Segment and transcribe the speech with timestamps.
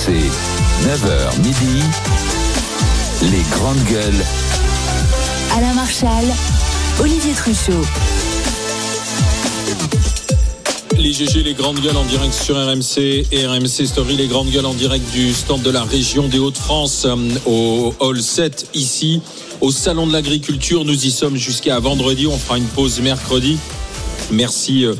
[0.00, 0.12] RMC,
[0.86, 1.82] 9h midi,
[3.22, 4.24] les grandes gueules.
[5.54, 6.24] Alain Marchal,
[7.00, 7.84] Olivier Truchot.
[10.96, 14.66] Les GG, les grandes gueules en direct sur RMC et RMC Story, les grandes gueules
[14.66, 19.20] en direct du stand de la région des Hauts-de-France euh, au Hall 7 ici
[19.60, 20.84] au Salon de l'Agriculture.
[20.86, 22.26] Nous y sommes jusqu'à vendredi.
[22.26, 23.58] On fera une pause mercredi.
[24.30, 24.94] Merci euh,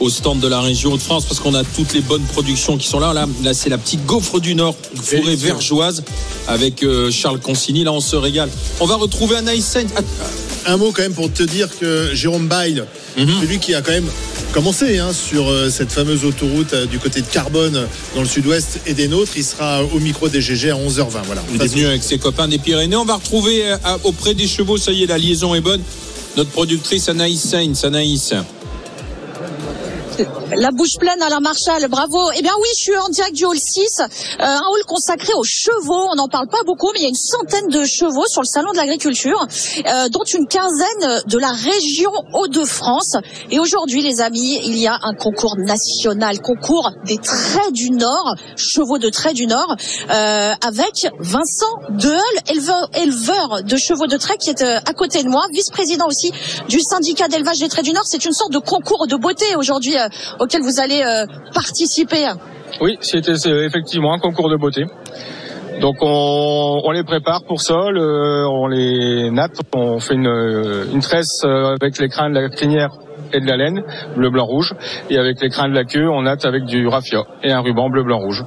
[0.00, 2.88] au stand de la région de France parce qu'on a toutes les bonnes productions qui
[2.88, 3.12] sont là.
[3.12, 6.02] Là, là c'est la petite gaufre du Nord, forêt vergeoise
[6.48, 7.84] avec euh, Charles Consigny.
[7.84, 8.48] Là, on se régale.
[8.80, 9.84] On va retrouver Anaïs Saint.
[10.66, 12.84] Un mot quand même pour te dire que Jérôme Bail,
[13.16, 13.40] Mhm.
[13.40, 14.06] celui qui a quand même
[14.52, 18.78] commencé hein, sur euh, cette fameuse autoroute euh, du côté de Carbone dans le sud-ouest
[18.86, 21.22] et des nôtres, il sera au micro des GG à 11h20.
[21.26, 21.42] Voilà.
[21.52, 22.94] Il est venu avec ses copains des Pyrénées.
[22.96, 25.82] On va retrouver auprès des chevaux, ça y est, la liaison est bonne.
[26.36, 27.84] Notre productrice Anaïs Sainz.
[27.84, 28.32] Anaïs.
[30.56, 32.30] La bouche pleine à la Marshall, bravo.
[32.36, 34.06] Eh bien oui, je suis en direct du hall 6, euh,
[34.40, 36.08] un hall consacré aux chevaux.
[36.10, 38.46] On n'en parle pas beaucoup, mais il y a une centaine de chevaux sur le
[38.46, 39.46] salon de l'agriculture,
[39.86, 43.16] euh, dont une quinzaine de la région Hauts-de-France.
[43.50, 48.34] Et aujourd'hui, les amis, il y a un concours national, concours des traits du Nord,
[48.56, 49.76] chevaux de traits du Nord,
[50.10, 55.22] euh, avec Vincent Deheul, éleveur, éleveur de chevaux de trait, qui est euh, à côté
[55.22, 56.32] de moi, vice-président aussi
[56.68, 58.04] du syndicat d'élevage des traits du Nord.
[58.06, 62.26] C'est une sorte de concours de beauté aujourd'hui euh, auquel vous allez euh, participer.
[62.80, 63.32] Oui, c'était
[63.64, 64.86] effectivement un concours de beauté.
[65.80, 71.00] Donc on, les prépare pour ça, le- on les nappe, on fait une, euh, une
[71.00, 72.90] tresse euh, avec les crins de la crinière
[73.32, 73.82] et de la laine,
[74.16, 74.74] bleu, blanc, rouge,
[75.08, 77.88] et avec les crins de la queue, on natte avec du raffia et un ruban
[77.88, 78.44] bleu, blanc, rouge.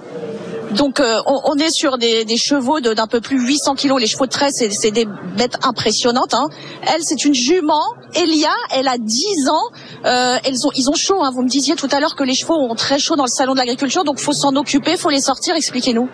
[0.76, 4.00] Donc euh, on, on est sur des, des chevaux de- d'un peu plus 800 kilos.
[4.02, 5.06] Les chevaux de trait, c'est c'est des
[5.38, 6.34] bêtes impressionnantes.
[6.34, 6.48] Hein.
[6.94, 7.84] Elle, c'est une jument.
[8.16, 9.62] Elia, elle a 10 ans.
[10.06, 11.22] Euh, elles ont, ils ont chaud.
[11.24, 11.32] Hein.
[11.34, 13.54] Vous me disiez tout à l'heure que les chevaux ont très chaud dans le salon
[13.54, 15.56] de l'agriculture, donc faut s'en occuper, faut les sortir.
[15.56, 16.10] Expliquez-nous.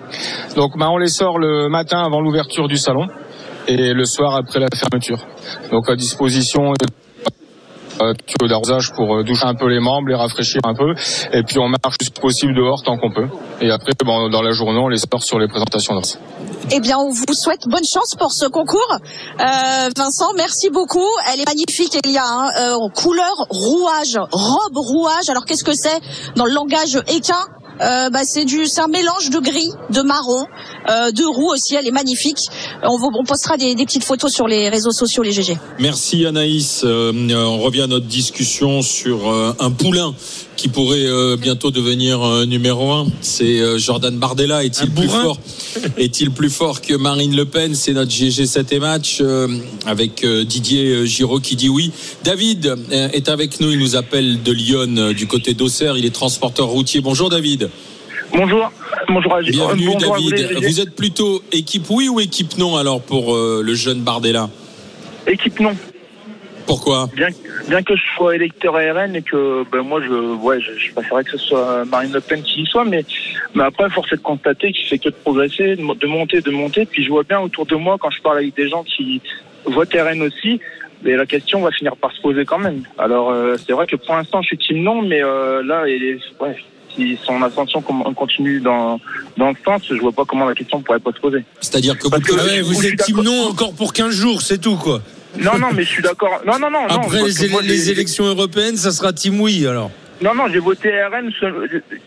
[0.55, 3.07] Donc bah, on les sort le matin avant l'ouverture du salon
[3.67, 5.25] et le soir après la fermeture.
[5.71, 6.85] Donc à disposition euh,
[8.25, 10.93] tuyau d'arrosage pour euh, doucher un peu les membres, les rafraîchir un peu,
[11.33, 13.27] et puis on marche le plus possible dehors tant qu'on peut.
[13.61, 16.17] Et après, bon, dans la journée, on les sort sur les présentations d'os.
[16.71, 18.97] Eh bien, on vous souhaite bonne chance pour ce concours.
[19.39, 21.07] Euh, Vincent, merci beaucoup.
[21.31, 25.29] Elle est magnifique, Elia, hein, euh, couleur rouage, robe rouage.
[25.29, 25.99] Alors, qu'est-ce que c'est
[26.35, 27.45] dans le langage équin?
[27.81, 30.45] Euh, bah, c'est du, c'est un mélange de gris, de marron,
[30.89, 31.75] euh, de roux aussi.
[31.75, 32.39] Elle est magnifique.
[32.83, 35.57] On, vous, on postera des, des petites photos sur les réseaux sociaux, les GG.
[35.79, 36.81] Merci Anaïs.
[36.83, 40.13] Euh, on revient à notre discussion sur euh, un poulain
[40.59, 43.07] qui pourrait euh, bientôt devenir euh, numéro un.
[43.21, 44.65] C'est euh, Jordan Bardella.
[44.65, 45.39] Est-il plus fort
[45.97, 47.75] Est-il plus fort que Marine Le Pen?
[47.75, 49.47] C'est notre GG 7 et match euh,
[49.85, 51.91] avec euh, Didier Giraud qui dit oui.
[52.25, 53.71] David euh, est avec nous.
[53.71, 55.97] Il nous appelle de Lyon euh, du côté d'Auxerre.
[55.97, 56.99] Il est transporteur routier.
[56.99, 57.68] Bonjour David.
[58.31, 58.71] Bonjour,
[59.07, 60.63] bonjour à Bienvenue bonjour à vous, David.
[60.63, 64.49] Vous êtes plutôt équipe oui ou équipe non alors pour euh, le jeune Bardella?
[65.27, 65.75] Équipe non.
[66.67, 67.09] Pourquoi?
[67.15, 67.29] Bien,
[67.67, 71.23] bien que je sois électeur RN et que ben moi je ouais je, je préférerais
[71.23, 73.03] que ce soit Marine Le Pen qui y soit, mais
[73.55, 76.41] mais après force est de constater qu'il fait que de progresser, de mo- de monter,
[76.41, 76.85] de monter.
[76.85, 79.19] Puis je vois bien autour de moi quand je parle avec des gens qui
[79.65, 80.59] votent RN aussi.
[81.01, 82.83] Mais la question va finir par se poser quand même.
[82.99, 86.03] Alors euh, c'est vrai que pour l'instant je suis team non, mais euh, là il
[86.03, 86.55] est, ouais,
[86.99, 88.99] si son ascension continue dans
[89.37, 91.43] dans ce sens, je vois pas comment la question pourrait pas se poser.
[91.61, 93.23] C'est-à-dire que vous que- Ah ouais, vous êtes team d'accord.
[93.23, 95.01] non encore pour 15 jours, c'est tout quoi.
[95.39, 96.41] Non non mais je suis d'accord.
[96.45, 96.85] Non non non.
[96.87, 99.91] Après les, moi, élections européennes, ça sera team oui alors.
[100.21, 101.31] Non, non, j'ai voté RN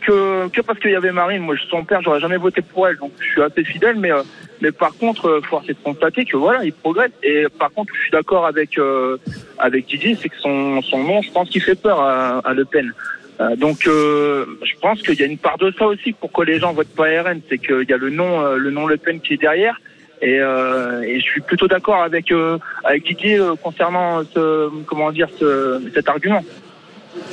[0.07, 1.41] que, que parce qu'il y avait Marine.
[1.41, 2.99] Moi, son père, j'aurais jamais voté pour elle.
[2.99, 3.97] Donc, je suis assez fidèle.
[3.99, 4.23] Mais, euh,
[4.61, 7.11] mais par contre, euh, force est de constater que voilà, il progresse.
[7.23, 9.17] Et par contre, je suis d'accord avec, euh,
[9.59, 12.67] avec Didier, c'est que son, son nom, je pense qu'il fait peur à, à Le
[12.67, 12.93] Pen.
[13.41, 16.43] Euh, donc, euh, je pense qu'il y a une part de ça aussi pour que
[16.43, 17.41] les gens votent pas RN.
[17.49, 19.81] C'est qu'il y a le nom, euh, le nom Le Pen qui est derrière.
[20.21, 25.11] Et, euh, et je suis plutôt d'accord avec, euh, avec Didier euh, concernant ce, comment
[25.11, 26.45] dire, ce, cet argument.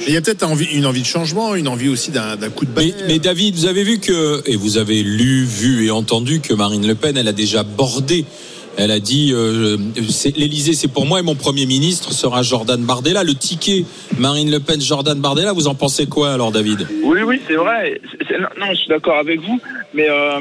[0.08, 2.66] Il y a peut-être envie- une envie de changement, une envie aussi d'un d'un coup
[2.66, 2.94] de Mais, balai.
[3.08, 6.86] mais David, vous avez vu que, et vous avez lu, vu et entendu que Marine
[6.88, 8.26] Le Pen, elle a déjà bordé.
[8.82, 9.76] Elle a dit, euh,
[10.08, 13.26] c'est- l'Élysée, c'est pour moi et mon Premier ministre sera Jordan Bardella.
[13.26, 13.84] Le ticket
[14.18, 16.88] Marine Le Pen, Jordan Bardella, vous en pensez quoi alors, David?
[17.04, 18.00] Oui, oui, c'est vrai.
[18.40, 19.60] Non, non, je suis d'accord avec vous.
[19.94, 20.40] Mais euh,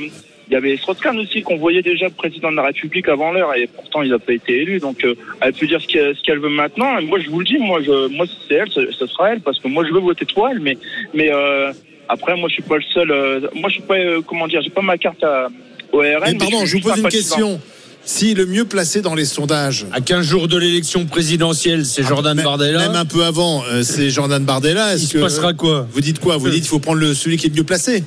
[0.49, 3.67] il y avait Strauss-Kahn aussi qu'on voyait déjà président de la République avant l'heure et
[3.67, 4.79] pourtant il n'a pas été élu.
[4.79, 6.97] Donc euh, elle peut dire ce qu'elle veut maintenant.
[6.97, 9.33] Et moi, je vous le dis, moi, je, moi, si c'est elle, ce, ce sera
[9.33, 10.61] elle parce que moi, je veux voter pour elle.
[10.61, 10.79] Mais,
[11.13, 11.73] mais euh,
[12.09, 13.11] après, moi, je suis pas le seul.
[13.11, 15.49] euh, moi, je suis pas, euh, comment dire, j'ai pas ma carte à,
[15.93, 16.05] au RN.
[16.05, 17.61] Mais mais pardon, je vous pose une question.
[18.09, 22.35] Si le mieux placé dans les sondages, À 15 jours de l'élection présidentielle, c'est Jordan
[22.35, 22.79] même, Bardella.
[22.89, 26.01] même un peu avant, euh, c'est Jordan Bardella, Il est-ce se que passera quoi vous
[26.01, 26.39] dites quoi?
[26.39, 28.05] Vous dites qu'il faut prendre le, celui qui est le mieux placé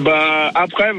[0.00, 0.92] Bah après,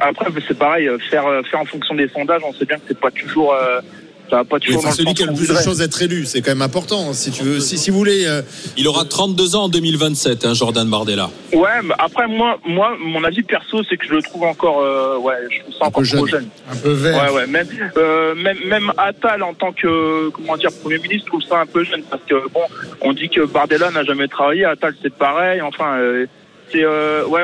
[0.00, 2.82] après c'est pareil, euh, faire euh, faire en fonction des sondages, on sait bien que
[2.88, 3.54] c'est pas toujours.
[3.54, 3.80] euh,
[4.30, 5.78] ça va pas Oui, toujours enfin, dans le celui qui a le plus de chances
[5.78, 7.12] d'être élu, c'est quand même important.
[7.12, 8.42] Si tu veux, si, si vous voulez, euh,
[8.76, 11.30] Il aura 32 ans en 2027, hein, Jordan Bardella.
[11.52, 15.18] Ouais, mais après moi, moi, mon avis perso, c'est que je le trouve encore, euh,
[15.18, 16.42] ouais, je trouve ça encore peu trop jeune.
[16.42, 16.48] jeune.
[16.70, 17.24] Un peu vert.
[17.24, 17.66] Ouais, ouais, même,
[17.96, 21.66] euh, même, même Attal en tant que, comment dire, Premier ministre, je trouve ça un
[21.66, 22.62] peu jeune parce que bon,
[23.02, 26.26] on dit que Bardella n'a jamais travaillé, Attal c'est pareil, enfin, euh,
[26.70, 27.42] c'est, euh, ouais,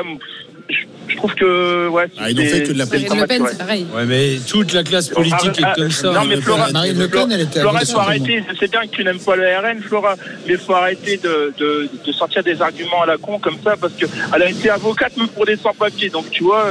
[1.17, 2.05] trouve que, ouais.
[2.17, 3.49] ah, ils n'ont c'est- fait que de la c'est Marine Le Pen, ouais.
[3.51, 3.85] c'est pareil.
[3.93, 6.11] Ouais, mais toute la classe politique Ah, est comme ça.
[6.11, 8.43] Non, mais Flora, Marine Le Pen, elle était à Flora, faut arrêter.
[8.49, 10.15] Je sais bien que tu n'aimes pas le RN, Flora,
[10.47, 13.93] mais faut arrêter de, de, de sortir des arguments à la con comme ça parce
[13.93, 16.09] que elle a été avocate même pour des sans-papiers.
[16.09, 16.67] Donc, tu vois,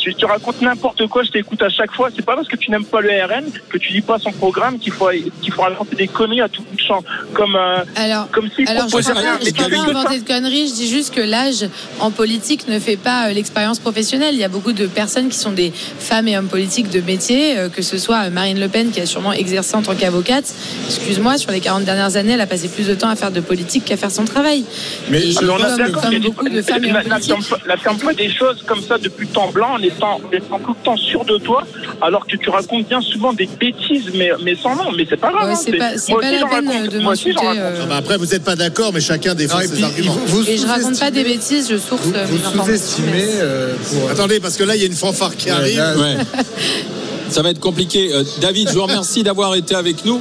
[0.00, 2.08] tu, tu racontes n'importe quoi, je t'écoute à chaque fois.
[2.14, 4.78] C'est pas parce que tu n'aimes pas le RN que tu lis pas son programme
[4.78, 5.10] qu'il faut,
[5.42, 7.02] qu'il faut raconter des conneries à tout bout de champ.
[7.34, 9.10] Comme, euh, Alors, comme s'il alors je ne pas,
[9.44, 11.68] je pas inventer de conneries, je dis juste que l'âge
[12.00, 14.34] en politique ne fait pas euh, l'expérience professionnelle.
[14.34, 17.58] Il y a beaucoup de personnes qui sont des femmes et hommes politiques de métier,
[17.58, 20.52] euh, que ce soit Marine Le Pen qui a sûrement exercé en tant qu'avocate.
[20.86, 23.40] Excuse-moi, sur les 40 dernières années, elle a passé plus de temps à faire de
[23.40, 24.64] politique qu'à faire son travail.
[25.10, 25.76] Mais mais on a
[26.20, 27.66] beaucoup de femmes et hommes politiques.
[27.66, 30.84] n'affirme pas- des choses comme ça depuis le temps blanc étant, en étant tout le
[30.84, 31.64] temps sûr de toi,
[32.00, 34.90] alors que tu racontes bien souvent des bêtises, mais, mais sans nom.
[34.96, 35.46] Mais c'est pas grave.
[35.48, 36.88] Ouais, hein, c'est pas, moi pas aussi, la j'en peine raconte.
[36.92, 39.66] de Moi aussi, euh, bah après, vous n'êtes pas d'accord, mais chacun défend Non, et
[39.68, 40.16] ses puis, arguments.
[40.26, 42.64] vous, vous et je raconte pas des bêtises, je source Vous, euh, vous mes informations.
[42.64, 44.10] sous-estimez euh, pour.
[44.10, 45.76] Attendez, parce que là, il y a une fanfare qui Ouais, arrive.
[45.78, 46.16] là, Ouais.
[47.30, 48.10] Ça va être compliqué.
[48.12, 50.20] Euh, David, je vous remercie d'avoir été avec nous.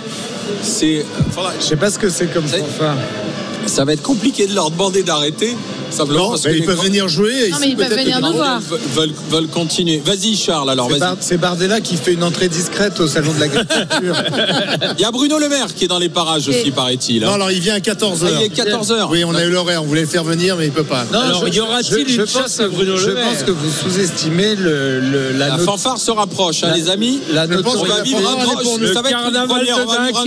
[0.62, 2.98] C'est, faudra- Je sais pas ce que c'est comme fanfare.
[3.66, 5.56] ça va être compliqué de leur demander d'arrêter.
[5.92, 7.48] Simplement Non, parce mais que ils peuvent venir jouer.
[7.48, 8.60] et Non, mais ils peuvent venir nous voir.
[9.32, 10.02] veulent, continuer.
[10.06, 11.00] Vas-y, Charles, alors C'est vas-y.
[11.00, 14.16] Bar- C'est Bardella qui fait une entrée discrète au salon de l'agriculture.
[14.98, 17.22] Il y a Bruno Le Maire qui est dans les parages aussi, Et- paraît-il.
[17.24, 17.34] Non, hein.
[17.34, 18.26] alors il vient à 14h.
[18.26, 19.08] Ah, il est 14h.
[19.10, 21.06] Oui, on a eu l'horaire, on voulait le faire venir, mais il peut pas.
[21.12, 24.56] Non, Alors, y aura-t-il une chasse à Bruno Le Je Maire pense que vous sous-estimez
[24.56, 27.20] le, le- la, La note- fanfare se rapproche, hein, La- les amis.
[27.32, 28.46] la Je pense On va vivre fanfare, un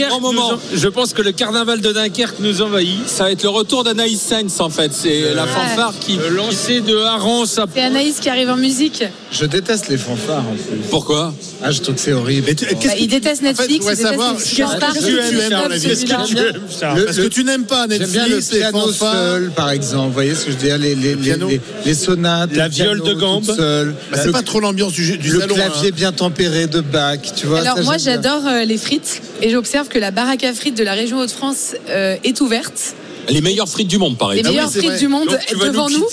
[0.08, 0.53] grand, moment.
[0.55, 3.08] en- Je pense que le carnaval de Dunkerque nous envahit.
[3.08, 4.93] Ça va être le retour d'Anaïs Sainz en fait.
[4.93, 6.16] C'est la fanfare qui.
[6.16, 9.04] Le lancer de Haran, ça C'est Anaïs qui arrive en musique.
[9.31, 10.78] Je déteste les fanfares en plus.
[10.90, 12.46] Pourquoi Ah, je trouve que c'est horrible.
[12.49, 14.38] Mais tu- qu'est-ce Bah, que il déteste en fait, je Netflix, il déteste savoir, les
[14.38, 16.43] qu'est-ce que tu aimes dans la vie Qu'est-ce que tu Celui-là.
[16.49, 19.14] aimes Le- Parce que le- tu n'aimes pas J'aime bien le Netflix, les piano fanfares.
[19.14, 20.06] seul, par exemple.
[20.08, 20.78] Vous voyez ce que je veux dire?
[20.78, 21.49] Les, les, les, piano.
[21.49, 22.55] les- les sonates.
[22.55, 23.44] La le piano viole de gambe.
[23.46, 23.94] toute seule.
[24.10, 25.55] Bah, c'est Le- pas trop l'ambiance du, du le salon.
[25.55, 25.94] clavier hein.
[25.94, 27.60] bien tempéré de Bach, tu vois.
[27.60, 28.32] Alors ça, moi j'aime bien.
[28.32, 31.75] j'adore euh, les frites et j'observe que la baraque à frites de la région Hauts-de-France
[31.90, 32.94] euh, est ouverte.
[33.28, 34.46] Les meilleures frites du monde, Les paraît-il.
[34.46, 34.98] oui, meilleures c'est frites vrai.
[34.98, 36.04] du monde Donc, devant nous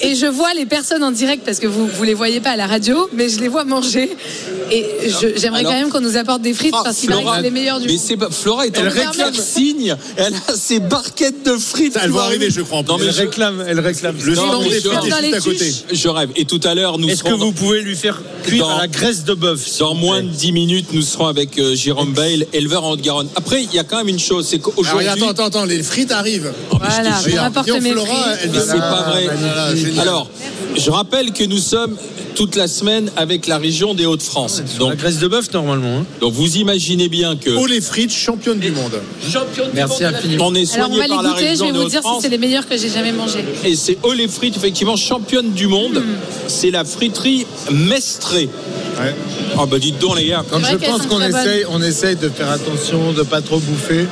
[0.00, 2.56] Et je vois les personnes en direct parce que vous vous les voyez pas à
[2.56, 4.10] la radio, mais je les vois manger.
[4.72, 4.84] Et
[5.36, 7.86] j'aimerais quand même qu'on nous apporte des frites Ah, parce qu'il paraît les meilleures du
[7.86, 8.28] Mais monde.
[8.32, 9.34] Flora est en Elle réclame.
[9.34, 9.96] signe.
[10.16, 11.96] Elle a ses barquettes de frites.
[12.02, 12.78] Elles vont arriver, je crois.
[12.78, 14.16] en Non, mais Elle je- réclame, elle réclame.
[14.24, 15.74] Le Non, stand mais des je- frites est Dans les juste à côté.
[15.92, 16.30] Je rêve.
[16.36, 18.88] Et tout à l'heure, nous Est-ce que vous pouvez lui faire cuire Dans- à la
[18.88, 22.84] graisse de bœuf Dans moins de 10 minutes, nous serons avec euh, Jérôme Bail, éleveur
[22.84, 23.28] en Haute-Garonne.
[23.36, 25.06] Après, il y a quand même une chose, c'est qu'aujourd'hui.
[25.06, 26.52] attends, attends, attends, les frites arrivent.
[26.70, 27.30] Oh, Voilà, jure.
[27.32, 28.38] je rapporte Dis-donc, mes Flora, frites.
[28.42, 30.00] elle Mais dit c'est pas vrai.
[30.00, 30.30] Alors,
[30.76, 31.96] je rappelle que nous sommes
[32.34, 34.60] toute la semaine avec la région des Hauts-de-France.
[34.74, 36.00] La Donc, graisse de bœuf normalement.
[36.00, 36.04] hein.
[36.20, 39.00] donc vous imaginez bien que Oh les frites, championne du monde.
[39.72, 40.48] Merci infiniment.
[40.48, 42.28] on est Alors on soigné va les la goûter, je vais vous dire si c'est
[42.28, 43.42] les meilleurs que j'ai jamais mangés.
[43.64, 46.02] Et c'est Oh les frites, effectivement, championne du monde.
[46.46, 48.50] C'est la friterie Mestré.
[49.00, 49.14] Ouais.
[49.58, 50.44] Ah bah dites donc les gars.
[50.50, 54.06] Quand C'est je pense qu'on essaye, on essaye de faire attention, de pas trop bouffer.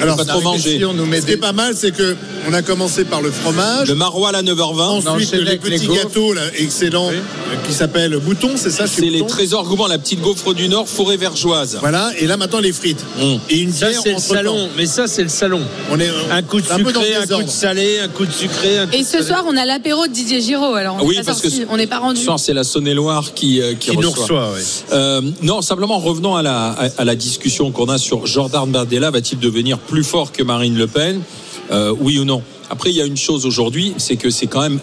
[0.00, 0.76] Alors, pas trop manger.
[0.76, 2.16] ici, on nous met Ce qui est pas mal, c'est que
[2.48, 3.88] on a commencé par le fromage.
[3.88, 5.04] Le maroilles à 9h20.
[5.04, 6.02] Non, Ensuite, les les petits gaufres.
[6.04, 10.20] gâteaux là, excellents euh, qui s'appellent Bouton, c'est ça C'est les trésors gourmands, la petite
[10.22, 11.78] gaufre du Nord, forêt vergeoise.
[11.80, 13.04] Voilà, et là maintenant les frites.
[13.20, 13.38] Hum.
[13.50, 15.60] Et une Ça bière c'est le salon, mais ça c'est le salon.
[15.90, 18.78] On est Un coup de sucré, un coup de salé, un coup de sucré.
[18.78, 19.24] Un coup Et de ce salé.
[19.24, 20.74] soir, on a l'apéro de Didier Giraud.
[20.74, 22.18] Alors on Oui, n'est pas parce que on n'est pas rendu.
[22.20, 24.52] Ce soir, c'est la Saône-et-Loire qui, euh, qui, qui nous reçoit.
[24.92, 29.10] Euh, non, simplement revenons à la, à la discussion qu'on a sur Jordan Bardella.
[29.10, 31.22] Va-t-il devenir plus fort que Marine Le Pen?
[31.70, 32.42] Euh, Oui ou non?
[32.70, 34.80] Après, il y a une chose aujourd'hui, c'est que c'est quand même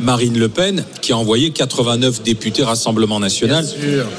[0.00, 3.64] Marine Le Pen qui a envoyé 89 députés Rassemblement National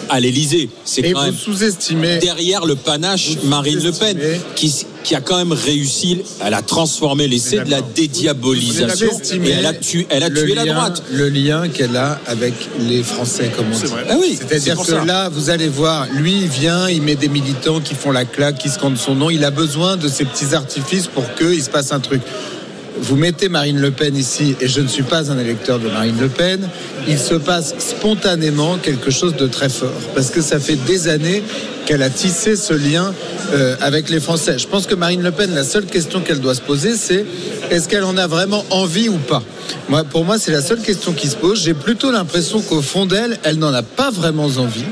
[0.10, 0.70] à l'Élysée.
[0.84, 2.17] C'est quand vous même sous-estimez.
[2.17, 4.17] derrière le panache Marine Le Pen
[4.55, 9.10] qui, qui a quand même réussi, elle a transformé l'essai de la dédiabolisation
[9.44, 11.03] et elle a tué, elle a tué la droite.
[11.12, 13.94] Le lien qu'elle a avec les Français, comme on dit.
[14.10, 15.05] Ah oui, c'est C'est-à-dire que ça.
[15.05, 18.58] là, vous allez voir, lui, il vient, il met des militants qui font la claque,
[18.58, 19.29] qui scandent son nom.
[19.29, 22.22] Il a besoin de ces petits artifices pour qu'il se passe un truc.
[23.01, 26.15] Vous mettez Marine Le Pen ici, et je ne suis pas un électeur de Marine
[26.19, 26.67] Le Pen,
[27.07, 29.91] il se passe spontanément quelque chose de très fort.
[30.15, 31.43] Parce que ça fait des années
[31.85, 33.13] qu'elle a tissé ce lien
[33.53, 34.57] euh, avec les Français.
[34.57, 37.25] Je pense que Marine Le Pen, la seule question qu'elle doit se poser, c'est
[37.69, 39.43] est-ce qu'elle en a vraiment envie ou pas?
[39.89, 41.61] Moi, Pour moi, c'est la seule question qui se pose.
[41.61, 44.85] J'ai plutôt l'impression qu'au fond d'elle, elle n'en a pas vraiment envie.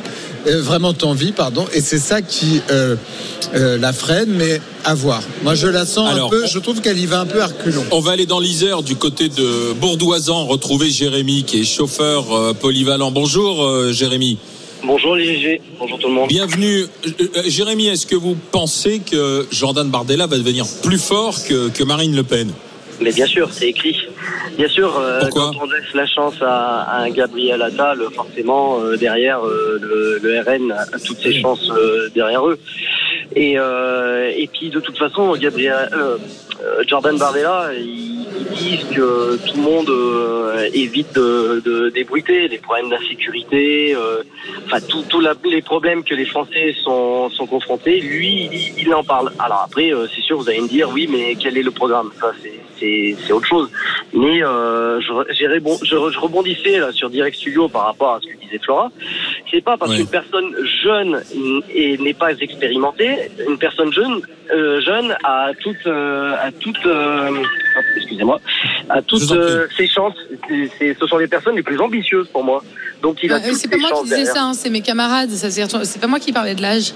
[0.48, 2.96] Euh, vraiment envie, pardon, et c'est ça qui euh,
[3.56, 5.22] euh, la freine, mais à voir.
[5.44, 7.42] Moi, je la sens Alors, un peu, on- je trouve qu'elle y va un peu
[7.42, 7.84] à reculons.
[7.92, 12.54] On va aller dans l'Isère du côté de Bourdoisan retrouver Jérémy qui est chauffeur euh,
[12.54, 13.12] polyvalent.
[13.12, 14.38] Bonjour euh, Jérémy.
[14.86, 16.28] Bonjour les GG, bonjour tout le monde.
[16.28, 16.86] Bienvenue.
[17.46, 22.14] Jérémy, est-ce que vous pensez que Jordan Bardella va devenir plus fort que, que Marine
[22.14, 22.52] Le Pen?
[23.04, 24.08] Mais bien sûr, c'est écrit.
[24.58, 28.96] Bien sûr, euh, quand on laisse la chance à, à un Gabriel Attal, forcément, euh,
[28.96, 31.70] derrière, euh, le, le RN a toutes ses chances
[32.16, 32.58] derrière eux.
[33.36, 35.90] Et, et puis, de toute façon, Gabriel,
[36.88, 42.58] Jordan Bardella, ils, ils disent que tout le monde euh, évite de, de débruiter les
[42.58, 44.24] problèmes d'insécurité, euh,
[44.66, 48.00] enfin, tous les problèmes que les Français sont, sont confrontés.
[48.00, 49.32] Lui, il, il en parle.
[49.40, 52.12] Alors après, euh, c'est sûr, vous allez me dire, oui, mais quel est le programme?
[52.20, 52.32] Ça,
[52.80, 53.70] c'est autre chose.
[54.14, 58.20] Mais euh, je, j'ai rebond- je, je rebondissais là, sur Direct Studio par rapport à
[58.20, 58.92] ce que disait Flora.
[59.50, 60.54] C'est pas parce qu'une personne
[60.84, 61.24] jeune
[61.74, 67.30] et n'est pas expérimentée, une personne jeune euh, jeune a toute euh, a toute euh,
[67.98, 68.40] excusez-moi
[68.90, 70.14] a toutes euh, ses chances.
[70.48, 72.64] C'est- c'est- ce sont les personnes les plus ambitieuses pour moi.
[73.02, 74.34] Donc il a toutes c'est pas moi chances qui disais derrière.
[74.34, 75.30] ça, hein, c'est mes camarades.
[75.32, 76.94] Ça, c'est c'est pas moi qui parlais de l'âge.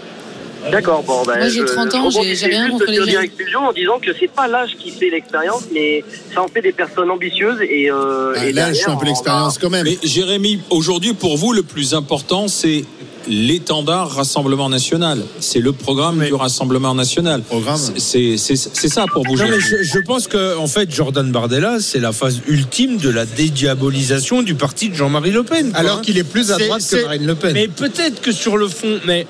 [0.72, 3.30] D'accord, bon, ben, Moi, j'ai je- 30 ans, j'ai- rien contre les jeunes.
[3.62, 7.12] En disant que c'est pas l'âge qui fait l'expérience, mais ça en fait des personnes
[7.12, 9.86] ambitieuses et, euh, Ah, et Là, je suis un peu l'expérience quand même.
[9.86, 12.84] Mais Jérémy, aujourd'hui, pour vous, le plus important, c'est
[13.30, 15.24] l'étendard Rassemblement National.
[15.40, 17.42] C'est le programme du Rassemblement National.
[17.42, 17.80] Programme.
[17.98, 19.36] C'est ça pour vous.
[19.36, 23.10] Non, mais je, je pense que en fait Jordan Bardella c'est la phase ultime de
[23.10, 25.72] la dédiabolisation du parti de Jean-Marie Le Pen.
[25.72, 26.02] quoi, Alors hein.
[26.04, 27.54] qu'il est plus à droite que Marine Le Pen.
[27.54, 29.28] Mais peut-être que sur le fond, mais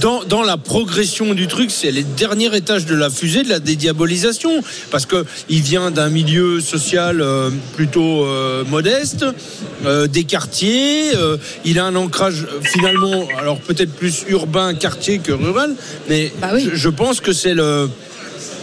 [0.00, 3.58] dans, dans la progression du truc, c'est les derniers étages de la fusée de la
[3.58, 9.24] dédiabolisation, parce que il vient d'un milieu social euh, plutôt euh, modeste,
[9.84, 11.10] euh, des quartiers,
[11.64, 15.74] il a un ancrage finalement, alors peut-être plus urbain quartier que rural,
[16.08, 16.68] mais Bah oui.
[16.70, 17.88] je, je pense que c'est le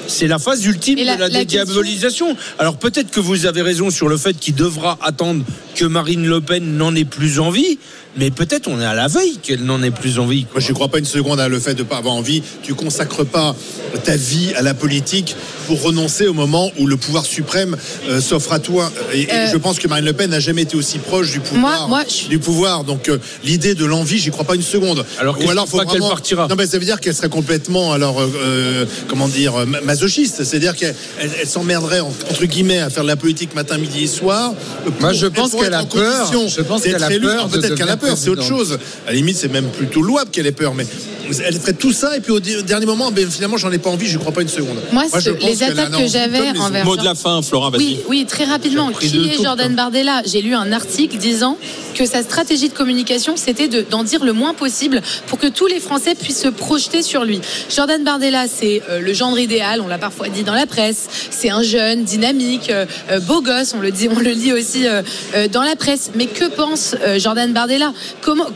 [0.10, 2.36] c'est la phase ultime la- de la, la dédiabolisation.
[2.58, 5.44] Alors peut-être que vous avez raison sur le fait qu'il devra attendre
[5.76, 7.80] que Marine Le Pen n'en ait plus envie,
[8.18, 10.44] mais peut-être on est à la veille qu'elle n'en ait plus envie.
[10.44, 10.56] quoi.
[10.56, 12.42] Moi, je ne crois pas une seconde à le fait de ne pas avoir envie.
[12.64, 13.56] Tu consacres pas
[14.04, 15.36] ta vie à la politique
[15.68, 17.78] pour renoncer au moment où le pouvoir suprême
[18.10, 18.92] euh, s'offre à toi.
[19.14, 21.40] Et, et Euh, je pense que Marine Le Pen n'a jamais été aussi proche du
[21.40, 21.88] pouvoir.
[21.88, 22.84] Moi- moi, je- Du pouvoir.
[22.84, 25.06] Donc, euh, l'idée de l'envie, j'y crois pas une seconde.
[25.20, 26.48] Alors, Ou alors, faut qu'elle vraiment- partira?
[26.48, 28.20] Non, mais ça veut dire qu'elle serait complètement, alors,
[29.08, 30.44] comment dire, euh, ma- masochiste.
[30.44, 34.04] C'est-à-dire qu'elle elle, elle s'emmerderait, en- entre guillemets, à faire de la politique matin, midi
[34.04, 34.54] et soir.
[34.86, 36.32] euh, Moi, je pense qu'elle a peur.
[36.48, 38.78] Je pense qu'elle a peur de Peut-être qu'elle a peur, c'est autre chose.
[39.06, 40.86] À la limite, c'est même plutôt louable qu'elle ait peur, mais
[41.46, 44.08] elle ferait tout ça et puis au dernier moment, ben, finalement, j'en ai pas envie,
[44.08, 44.78] je crois pas une seconde.
[44.92, 47.82] Moi, je c'est- pense les attaques que j'avais envers Mot de la fin, Flora, vas-y.
[47.82, 48.92] Oui, oui, très rapidement.
[48.92, 51.58] Qui est Jordan Bardella J'ai lu un article disant
[51.96, 55.68] que sa stratégie de communication, c'était de- d'en dire le moins possible pour que tous
[55.68, 57.42] les Français puissent se projeter sur lui.
[57.76, 61.08] Jordan Bardella, c'est euh, le genre idéal, on l'a parfois dit dans la presse.
[61.32, 64.88] C'est un jeune, dynamique, euh, euh, beau gosse, on le dit, on le lit aussi
[64.88, 65.02] euh,
[65.52, 66.12] dans la presse.
[66.16, 67.94] Mais que pense Jordan Bardella?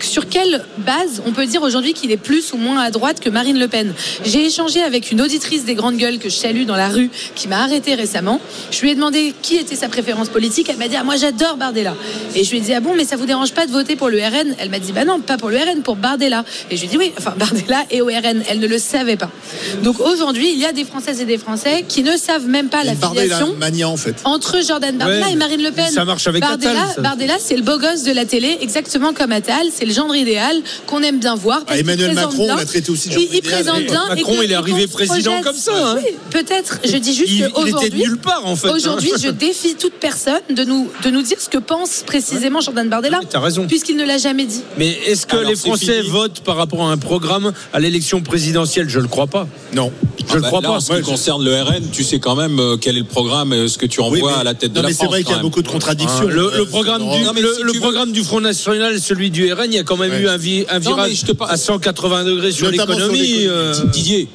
[0.02, 3.30] Sur quelle base on peut dire aujourd'hui qu'il est plus ou moins à droite que
[3.30, 3.94] Marine Le Pen?
[4.24, 7.48] J'ai échangé avec une auditrice des grandes gueules que je salue dans la rue, qui
[7.48, 8.40] m'a arrêté récemment.
[8.72, 10.68] Je lui ai demandé qui était sa préférence politique.
[10.70, 11.96] Elle m'a dit ah, moi j'adore Bardella.
[12.36, 14.10] Et je lui ai dit ah bon mais ça vous dérange pas de voter pour
[14.10, 16.46] le RN Elle m'a dit bah non pas pour le RN pour Bardella.
[16.70, 18.44] Et je lui ai dit oui enfin Bardella et au RN.
[18.50, 19.32] Elle ne le savait pas.
[19.84, 22.84] Donc aujourd'hui il y a des Françaises et des Français qui ne savent même pas
[22.84, 24.15] la Bardella filiation mania en fait.
[24.25, 25.89] entre Jordan Bardella Ouais, et Marine Le Pen.
[25.92, 27.01] ça marche avec Bardella, Attal, ça.
[27.01, 29.68] Bardella, c'est le beau gosse de la télé, exactement comme Attal.
[29.74, 31.62] C'est le genre idéal qu'on aime bien voir.
[31.68, 33.53] Ah, Emmanuel Macron, on l'a traité aussi de Il, genre il idéal.
[33.63, 34.06] présente bien.
[34.10, 35.96] Macron, il est arrivé président comme ça, hein.
[35.98, 36.80] Oui, peut-être.
[36.84, 37.89] Je dis juste Il, il était qu'aujourd'hui.
[37.89, 38.68] de nulle part en fait.
[38.68, 38.74] hein.
[38.75, 42.88] Aujourd'hui, je défie toute personne de nous, de nous dire ce que pense précisément Jordan
[42.89, 43.65] Bardella, Mais T'as raison.
[43.68, 44.62] puisqu'il ne l'a jamais dit.
[44.77, 48.89] Mais est-ce que Alors, les Français votent par rapport à un programme à l'élection présidentielle?
[48.89, 49.48] Je le crois pas.
[49.74, 49.92] Non.
[50.20, 50.80] Je Ah le bah, crois là, pas.
[51.03, 53.86] Concerne le RN, tu sais quand même euh, quel est le programme, euh, ce que
[53.86, 55.41] tu Oui, envoies mais- à la tête de la mais c'est vrai qu'il y a
[55.41, 56.24] beaucoup de contradictions.
[56.24, 58.41] Hein, le, le Euh, programme du, Non, le, si le tu veux- programme du Front
[58.41, 60.22] National, celui du RN, il y a quand même Ouais.
[60.22, 63.17] eu un, vi- un Non, mais virage je te parle- à 180 degrés sur l'économie.
[63.19, 63.48] l'économie.
[63.48, 64.27] euh, Didier,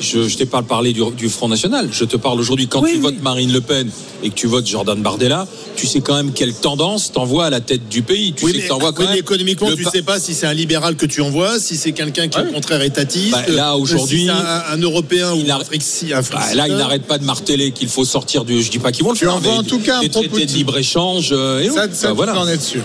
[0.00, 1.88] je, je t'ai pas parlé du, du Front National.
[1.92, 3.02] Je te parle aujourd'hui quand Oui, tu oui.
[3.02, 3.88] votes Marine Le Pen
[4.22, 7.60] et que tu votes Jordan Bardella, tu sais quand même quelle tendance t'envoies à la
[7.60, 8.32] tête du pays.
[8.32, 10.46] Tu Oui, sais mais, que t'envoies quand même économiquement, tu pa- sais pas si c'est
[10.46, 12.48] un libéral que tu envoies, si c'est quelqu'un qui Ouais.
[12.48, 13.32] au contraire étatiste.
[13.32, 16.74] Bah, là, aujourd'hui, si c'est un, un Européen ou un Frixi- un Bah, là, il
[16.76, 18.62] n'arrête pas de marteler qu'il faut sortir du.
[18.62, 19.34] Je dis pas qu'ils vont le Tu faire.
[19.34, 20.56] envoies mais en tout cas un des traités de pro-Poutine.
[20.56, 21.28] libre échange.
[21.32, 22.38] euh, et Ça, Bah, voilà.
[22.38, 22.82] en êtes sûr.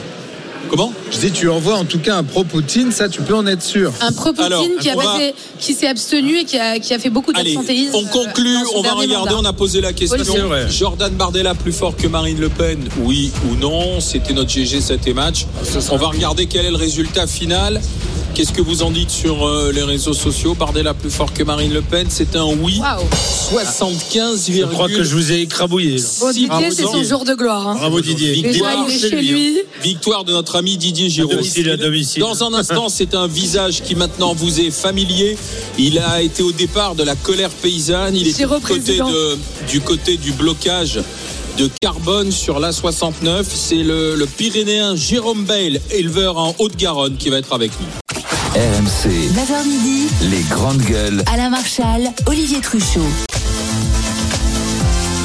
[0.69, 3.61] Comment Je dis, tu envoies en tout cas un pro-Poutine, ça, tu peux en être
[3.61, 3.91] sûr.
[3.99, 6.99] Un pro-Poutine qui, a on va- passé- qui s'est abstenu et qui a, qui a
[6.99, 7.93] fait beaucoup d'absentéisme.
[7.95, 9.37] on conclut, euh, on va regarder, mandat.
[9.39, 10.33] on a posé la question.
[10.69, 15.07] Jordan Bardella plus fort que Marine Le Pen, oui ou non C'était notre GG 7
[15.07, 15.45] et match.
[15.91, 17.81] On va regarder quel est le résultat final.
[18.33, 20.55] Qu'est-ce que vous en dites sur euh, les réseaux sociaux?
[20.55, 22.79] Bardella plus fort que Marine Le Pen, c'est un oui.
[23.49, 25.97] 75, Je crois que je vous ai écrabouillé.
[26.21, 27.67] Bon, Didier, c'est son jour de gloire.
[27.67, 27.75] hein.
[27.75, 28.35] Bravo Didier.
[28.41, 29.57] Déjà, Victoire, il est chez lui.
[29.83, 31.31] Victoire de notre ami Didier À Giraud.
[31.33, 32.21] domicile, à domicile.
[32.21, 35.37] Dans un instant, c'est un visage qui maintenant vous est familier.
[35.77, 38.15] Il a été au départ de la colère paysanne.
[38.15, 39.37] Il est du côté, de,
[39.69, 40.99] du côté du blocage
[41.57, 43.43] de carbone sur l'A69.
[43.53, 48.00] C'est le, le Pyrénéen Jérôme Bale, éleveur en Haute-Garonne, qui va être avec nous.
[48.53, 51.23] RMC, 9h midi, les grandes gueules.
[51.31, 53.30] Alain Marchal, Olivier Truchot.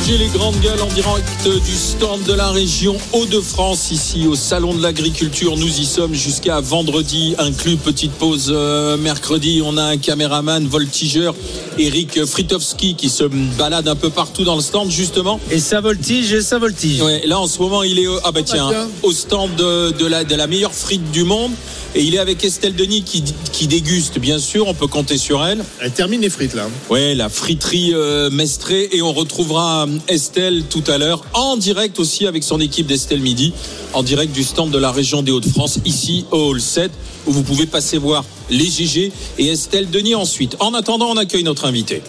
[0.07, 4.73] J'ai les grandes gueules en direct du stand de la région Hauts-de-France, ici au Salon
[4.73, 5.57] de l'Agriculture.
[5.57, 9.63] Nous y sommes jusqu'à vendredi, inclus petite pause euh, mercredi.
[9.65, 11.35] On a un caméraman voltigeur,
[11.77, 15.41] Eric Fritowski, qui se balade un peu partout dans le stand, justement.
[15.51, 17.03] Et ça voltige et ça voltige.
[17.03, 18.71] Ouais, là en ce moment il est au, ah bah tiens,
[19.03, 21.51] au stand de, de la, de la meilleure frite du monde
[21.97, 25.45] et il est avec Estelle Denis qui, qui déguste bien sûr, on peut compter sur
[25.45, 25.65] elle.
[25.81, 26.69] Elle termine les frites là.
[26.91, 32.27] Ouais, la friterie euh, Mestré et on retrouvera Estelle tout à l'heure en direct aussi
[32.27, 33.53] avec son équipe d'Estelle Midi
[33.93, 36.91] en direct du stand de la région des Hauts-de-France ici au Hall 7
[37.27, 40.57] où vous pouvez passer voir les GG et Estelle Denis ensuite.
[40.61, 42.03] En attendant, on accueille notre invité.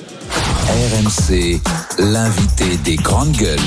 [0.68, 1.62] RMC,
[2.00, 3.60] l'invité des grandes gueules.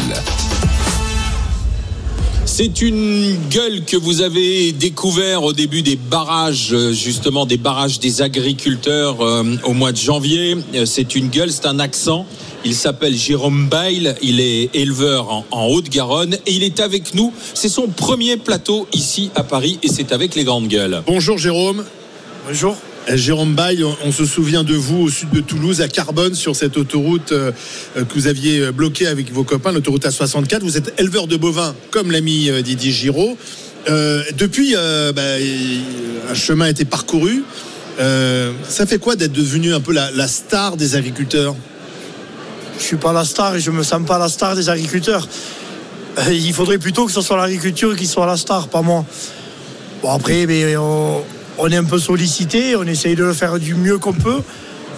[2.53, 8.00] C'est une gueule que vous avez découvert au début des barrages, euh, justement des barrages
[8.00, 10.57] des agriculteurs euh, au mois de janvier.
[10.75, 12.27] Euh, C'est une gueule, c'est un accent.
[12.64, 17.33] Il s'appelle Jérôme Bail, il est éleveur en, en Haute-Garonne et il est avec nous.
[17.55, 21.02] C'est son premier plateau ici à Paris et c'est avec les grandes gueules.
[21.07, 21.85] Bonjour Jérôme.
[22.47, 22.76] Bonjour.
[23.09, 26.55] Euh, Jérôme Bail, on- se souvient de vous au sud de Toulouse, à Carbone, sur
[26.55, 27.50] cette autoroute euh,
[27.97, 30.61] euh, que vous aviez euh, bloquée avec vos copains, l'autoroute A64.
[30.61, 33.38] Vous êtes éleveur de bovins, comme l'ami Didier Giraud.
[33.88, 35.23] Euh, depuis, euh, bah,
[36.31, 37.42] un chemin a été parcouru.
[38.01, 41.57] Euh, ça fait quoi d'être devenu un peu la, la star des agriculteurs?
[42.81, 45.29] Je suis pas la star et je me sens pas la star des agriculteurs.
[46.19, 49.05] Euh, Il faudrait plutôt que ce soit l'agriculture qui soit la star, pas moi.
[50.03, 51.23] Bon après, mais on,
[51.59, 54.40] on est un peu sollicité, on essaye de le faire du mieux qu'on peut,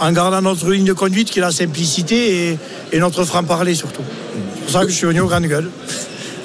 [0.01, 2.59] en gardant notre ligne de conduite qui est la simplicité et,
[2.93, 4.05] et notre franc-parler surtout.
[4.33, 5.71] C'est pour ça que je suis venu aux grandes gueules.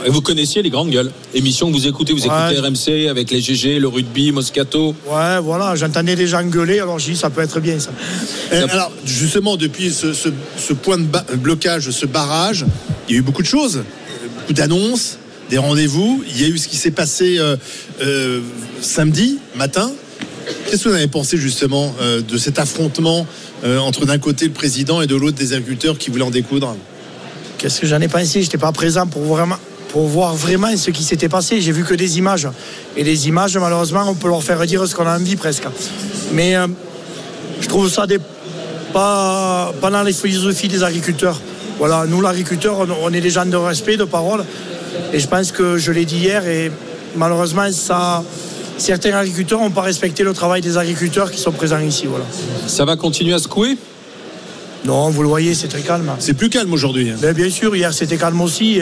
[0.06, 2.54] Et vous connaissiez les grandes gueules, émission que vous écoutez, vous Ouais.
[2.54, 4.96] écoutez RMC avec les GG, le rugby, Moscato.
[5.08, 7.92] Ouais, voilà, j'entendais des gens gueuler, alors j'ai dit ça peut être bien ça.
[8.52, 11.06] Alors, justement, depuis ce, ce- ce point de
[11.36, 12.66] blocage, ce barrage,
[13.10, 13.82] il y a eu beaucoup de choses,
[14.40, 15.18] beaucoup d'annonces,
[15.50, 16.24] des rendez-vous.
[16.30, 17.58] Il y a eu ce qui s'est passé euh,
[18.02, 18.40] euh,
[18.82, 19.92] samedi matin.
[20.70, 23.26] Qu'est-ce que vous avez pensé justement euh, de cet affrontement
[23.66, 26.78] euh, entre d'un côté le président et de l'autre des agriculteurs qui voulaient en découdre?
[27.58, 28.42] Qu'est-ce que j'en ai pensé?
[28.44, 29.58] J'étais pas présent pour vraiment
[29.98, 31.60] pour voir vraiment ce qui s'était passé.
[31.60, 32.48] J'ai vu que des images.
[32.96, 35.64] Et les images, malheureusement, on peut leur faire dire ce qu'on a envie presque.
[36.34, 36.68] Mais euh,
[37.60, 38.20] je trouve ça des,
[38.94, 41.42] pas, pas dans les philosophies des agriculteurs.
[41.80, 44.46] Voilà, nous, l'agriculteur, on, on est des gens de respect, de parole.
[45.14, 46.72] Et je pense que je l'ai dit hier, et
[47.16, 48.24] malheureusement, ça,
[48.78, 52.06] certains agriculteurs n'ont pas respecté le travail des agriculteurs qui sont présents ici.
[52.06, 52.26] Voilà.
[52.68, 53.80] Ça va continuer à secouer?
[54.86, 56.12] Non, vous le voyez, c'est très calme.
[56.20, 57.10] C'est plus calme aujourd'hui.
[57.10, 57.34] hein.
[57.34, 58.80] Bien sûr, hier c'était calme aussi.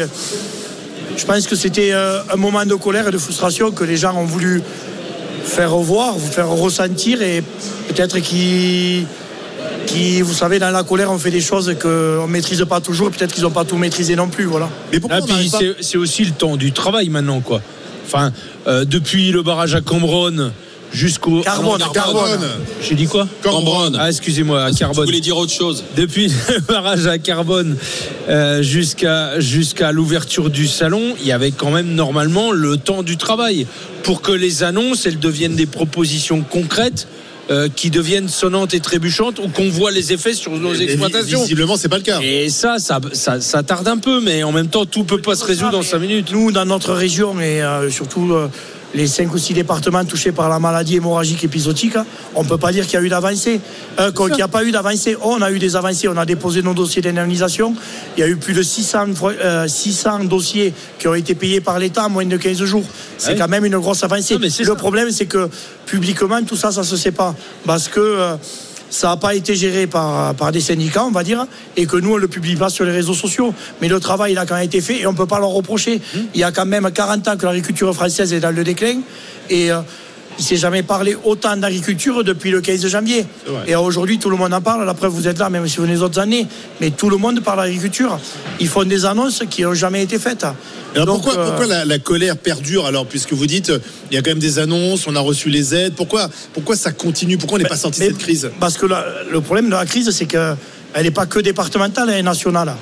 [1.18, 4.16] Je pense que c'était euh, un moment de colère et de frustration que les gens
[4.16, 4.62] ont voulu
[5.44, 7.42] faire revoir, vous faire ressentir et
[7.88, 9.06] peut-être qui,
[9.86, 13.12] qui, vous savez, dans la colère, on fait des choses qu'on ne maîtrise pas toujours.
[13.12, 14.46] Peut-être qu'ils n'ont pas tout maîtrisé non plus.
[14.46, 14.70] Voilà.
[14.92, 17.62] Mais pourquoi Ah, c'est aussi le temps du travail maintenant, quoi.
[18.06, 18.32] Enfin,
[18.68, 20.52] euh, depuis le barrage à Cambronne
[20.96, 21.42] jusqu'au.
[21.42, 22.48] Carbone, non, Carbone.
[22.82, 23.98] J'ai dit quoi Cambronne.
[24.00, 25.06] Ah, excusez-moi, à Vous Carbone.
[25.06, 27.76] voulez dire autre chose Depuis le barrage à Carbone
[28.30, 33.18] euh, jusqu'à jusqu'à l'ouverture du salon, il y avait quand même normalement le temps du
[33.18, 33.68] travail
[34.04, 37.08] pour que les annonces elles deviennent des propositions concrètes.
[37.52, 41.42] euh, qui deviennent sonnantes et trébuchantes ou qu'on voit les effets sur nos exploitations.
[41.44, 42.20] Visiblement, c'est pas le cas.
[42.24, 45.36] Et ça, ça, ça, ça tarde un peu, mais en même temps, tout peut pas
[45.36, 46.32] se résoudre en 5 minutes.
[46.32, 48.48] Nous, dans notre région et euh, surtout euh,
[48.96, 51.96] les 5 ou 6 départements touchés par la maladie hémorragique épisodique,
[52.34, 53.60] on ne peut pas dire qu'il y a eu d'avancée.
[54.00, 55.18] Euh, qu'il n'y a pas eu d'avancée.
[55.22, 56.08] On a eu des avancées.
[56.08, 57.76] On a déposé nos dossiers d'indemnisation.
[58.18, 61.60] Il y a eu plus de 600, fois- euh, 600 dossiers qui ont été payés
[61.62, 62.86] par l'État en moins de 15 jours.
[63.18, 63.36] C'est Ouais.
[63.38, 64.36] quand même une grosse avancée.
[64.36, 64.76] Non, mais c'est Le ça.
[64.76, 65.50] problème, c'est que
[65.86, 67.36] publiquement, tout ça, ça se sait pas.
[67.66, 68.00] Parce que.
[68.00, 68.36] euh,
[68.96, 72.14] ça n'a pas été géré par, par des syndicats, on va dire, et que nous,
[72.14, 73.54] on ne le publie pas sur les réseaux sociaux.
[73.82, 75.50] Mais le travail, il a quand même été fait et on ne peut pas leur
[75.50, 76.02] reprocher.
[76.34, 79.02] Il y a quand même 40 ans que l'agriculture française est dans le déclin.
[79.50, 79.82] Et euh,
[80.38, 83.26] il ne s'est jamais parlé autant d'agriculture depuis le 15 janvier.
[83.68, 84.86] Et aujourd'hui, tout le monde en parle.
[84.86, 86.46] La preuve, vous êtes là, même si vous venez les autres années.
[86.82, 88.20] Mais tout le monde parle d'agriculture.
[88.60, 90.44] Ils font des annonces qui n'ont jamais été faites.
[90.94, 93.72] Alors Donc, pourquoi, euh, pourquoi la, la colère perdure alors puisque vous dites
[94.12, 95.94] il y a quand même des annonces, on a reçu les aides.
[95.96, 97.38] Pourquoi, pourquoi ça continue?
[97.38, 98.50] Pourquoi on n'est pas sorti de cette crise?
[98.60, 100.56] Parce que la- le problème de la crise, c'est qu'elle
[101.02, 102.74] n'est pas que départementale, elle est nationale.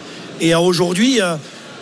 [0.41, 1.35] Et aujourd'hui, euh,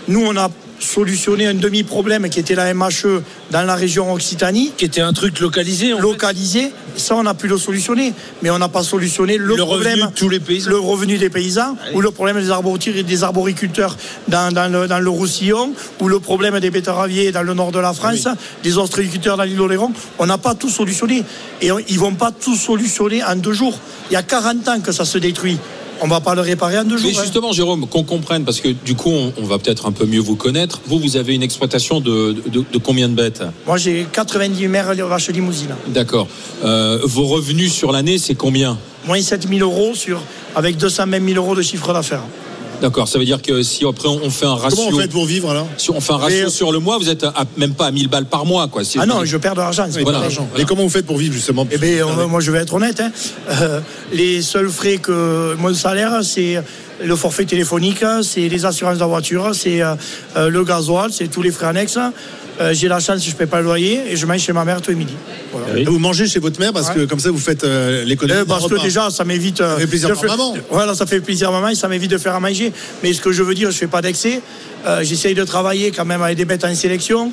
[0.07, 0.49] nous, on a
[0.83, 4.71] solutionné un demi-problème qui était la MHE dans la région Occitanie.
[4.77, 5.93] Qui était un truc localisé.
[5.93, 6.01] en fait.
[6.01, 9.89] Localisé, ça on a pu le solutionner, mais on n'a pas solutionné le, Le revenu
[9.89, 10.69] problème, de tous les paysans.
[10.69, 14.99] le revenu des paysans, ou le problème des arboriculteurs, des arboriculteurs dans, dans le, dans
[14.99, 18.27] le Roussillon, ou le problème des betteraviers dans le nord de la France,
[18.63, 19.91] des ostréiculteurs dans l'île Oléron.
[20.19, 21.23] On n'a pas tout solutionné,
[21.61, 23.77] et on- ils vont pas tout solutionner en deux jours.
[24.09, 25.57] Il y a 40 ans que ça se détruit.
[26.01, 27.11] On va pas le réparer en deux jours.
[27.11, 27.21] Mais hein.
[27.21, 30.19] justement, Jérôme, qu'on comprenne, parce que du coup, on, on va peut-être un peu mieux
[30.19, 30.81] vous connaître.
[30.87, 33.43] Vous, vous avez une exploitation de, de- de combien de bêtes?
[33.67, 35.75] Moi j'ai 90 mères vaches limousines.
[35.87, 36.27] D'accord.
[36.63, 38.77] Euh, vos revenus sur l'année, c'est combien?
[39.05, 40.21] Moins 7 000 euros sur,
[40.55, 42.23] avec 220 000 euros de chiffre d'affaires.
[42.81, 43.07] D'accord.
[43.07, 45.49] Ça veut dire que si après on fait un ratio, Comment on fait pour vivre
[45.51, 47.85] alors si on fait un ratio Mais- sur le mois, vous êtes à- même pas
[47.87, 48.83] à 1000 balles par mois, quoi.
[48.83, 49.85] Si Ah non, je perds de l'argent.
[49.89, 50.19] c'est Voilà.
[50.19, 50.45] Voilà.
[50.57, 52.99] Et comment vous faites pour vivre justement Eh bien, euh, moi, je vais être honnête.
[52.99, 53.11] hein.
[53.49, 53.79] Euh,
[54.11, 56.61] les seuls frais que mon salaire, c'est
[57.03, 59.95] le forfait téléphonique, c'est les assurances de la voiture, c'est euh,
[60.37, 61.97] euh, le gasoil, c'est tous les frais annexes.
[62.61, 64.63] Euh, J'ai la chance, je ne paie pas le loyer et je mange chez ma
[64.63, 65.15] mère tous les midis.
[65.51, 65.83] Voilà.
[65.89, 68.39] Vous mangez chez votre mère parce que comme ça vous faites euh, l'économie.
[68.39, 69.61] Euh, parce que déjà, ça m'évite.
[69.61, 70.55] euh, fait plaisir faire- maman.
[70.69, 72.71] Voilà, ça fait plaisir à maman et ça m'évite de faire à manger.
[73.03, 74.41] Mais ce que je veux dire, je fais pas d'excès.
[75.01, 77.31] J'essaye de travailler quand même avec des bêtes en sélection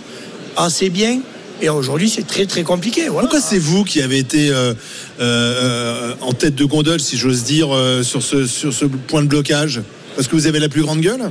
[0.57, 1.21] assez bien.
[1.61, 3.09] Et aujourd'hui, c'est très très compliqué.
[3.09, 3.29] Voilà.
[3.29, 4.75] Pourquoi c'est vous qui avez été euh,
[5.21, 9.29] euh, en tête de gondole, si j'ose dire, euh, sur, ce, sur ce point de
[9.29, 9.81] blocage?
[10.14, 11.31] Parce que vous avez la plus grande gueule?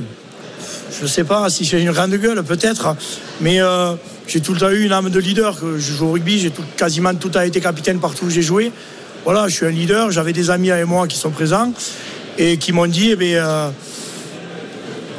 [1.00, 2.96] Je sais pas si j'ai une grande gueule, peut-être,
[3.40, 3.92] mais euh,
[4.26, 5.56] j'ai tout le temps eu une âme de leader.
[5.76, 8.72] Je joue au rugby, j'ai quasiment tout a été capitaine partout où j'ai joué.
[9.24, 10.10] Voilà, je suis un leader.
[10.10, 11.72] J'avais des amis avec moi qui sont présents
[12.36, 13.70] et qui m'ont dit, eh bien, euh,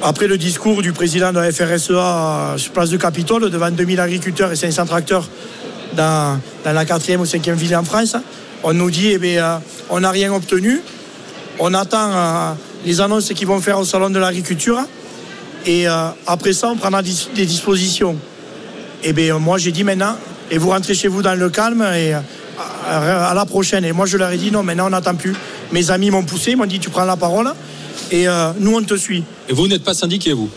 [0.01, 4.51] après le discours du président de la FRSEA sur place de Capitole, devant 2000 agriculteurs
[4.51, 5.29] et 500 tracteurs
[5.93, 8.17] dans, dans la quatrième ou cinquième ville en France,
[8.63, 9.57] on nous dit, eh bien, euh,
[9.89, 10.81] on n'a rien obtenu.
[11.57, 14.79] On attend les annonces qu'ils vont faire au salon de l'agriculture.
[15.65, 18.15] Et euh, après ça, on prendra des dispositions.
[19.03, 20.15] Et bien, moi, j'ai dit maintenant,
[20.51, 22.19] et vous rentrez chez vous dans le calme et euh,
[22.87, 23.85] à, à la prochaine.
[23.85, 25.35] Et moi, je leur ai dit non, maintenant, on n'attend plus.
[25.71, 27.51] Mes amis m'ont poussé, ils m'ont dit tu prends la parole
[28.11, 29.23] et euh, nous, on te suit.
[29.47, 30.49] Et vous n'êtes pas syndiqué, vous?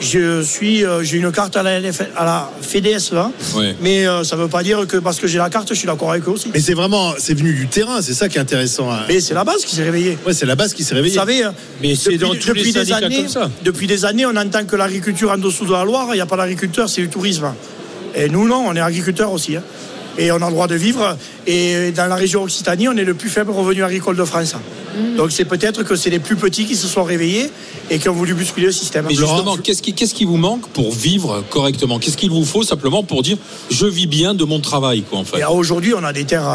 [0.00, 3.76] Je suis, euh, j'ai une carte à la, LF à la FEDS là, Ouais.
[3.82, 5.86] mais euh, ça ne veut pas dire que parce que j'ai la carte, je suis
[5.86, 6.50] d'accord avec eux aussi.
[6.54, 8.90] Mais c'est vraiment, c'est venu du terrain, c'est ça qui est intéressant.
[8.90, 9.00] hein.
[9.08, 10.16] Mais c'est la base qui s'est réveillée.
[10.26, 11.14] Ouais, c'est la base qui s'est Vous réveillée.
[11.16, 11.50] savez, euh,
[11.82, 13.50] Mais c'est dans tous les des années, comme ça.
[13.62, 16.26] depuis des années, on entend que l'agriculture en dessous de la Loire, il n'y a
[16.26, 17.52] pas d'agriculteur, c'est du tourisme.
[18.14, 19.56] Et nous, non, on est agriculteurs aussi.
[19.56, 19.62] hein.
[20.18, 21.16] Et on a le droit de vivre.
[21.46, 24.54] Et dans la région Occitanie, on est le plus faible revenu agricole de France.
[25.16, 27.50] Donc c'est peut-être que c'est les plus petits qui se sont réveillés
[27.90, 29.06] et qui ont voulu bousculer le système.
[29.08, 31.98] Mais justement, qu'est-ce qui, qu'est-ce qui vous manque pour vivre correctement?
[31.98, 33.38] Qu'est-ce qu'il vous faut simplement pour dire
[33.70, 35.38] je vis bien de mon travail, quoi, en fait?
[35.38, 36.48] Et aujourd'hui, on a des terres,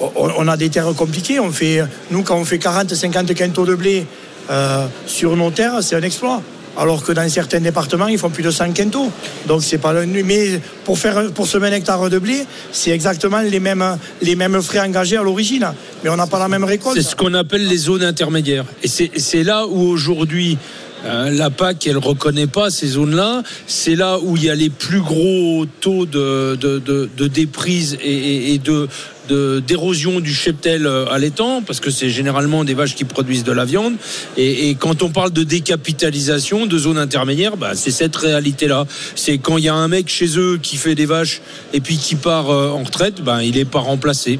[0.00, 1.40] euh, on on a des terres compliquées.
[1.40, 4.06] On fait, nous, quand on fait 40, 50 quintaux de blé
[4.50, 6.42] euh, sur nos terres, c'est un exploit.
[6.78, 9.10] Alors que dans certains départements, ils font plus de 100 quintaux.
[9.46, 13.40] Donc c'est pas le mais pour faire pour semer un hectare de blé, c'est exactement
[13.40, 15.72] les mêmes les frais engagés à l'origine.
[16.02, 16.96] Mais on n'a pas la même récolte.
[16.96, 18.64] C'est ce qu'on appelle les zones intermédiaires.
[18.82, 20.56] Et c'est là où aujourd'hui
[21.04, 23.42] euh, la PAC, elle reconnaît pas ces zones-là.
[23.66, 28.88] C'est là où il y a les plus gros taux de, de, déprise et, de-
[29.28, 33.52] d'érosion du cheptel euh, à l'étang parce que c'est généralement des vaches qui produisent de
[33.52, 33.94] la viande.
[34.36, 39.38] Et, quand on parle de décapitalisation de zones intermédiaires bah, c'est cette réalité là c'est
[39.38, 41.40] quand il y a un mec chez eux qui fait des vaches
[41.72, 44.38] et puis qui part euh, en retraite bah, il est pas remplacé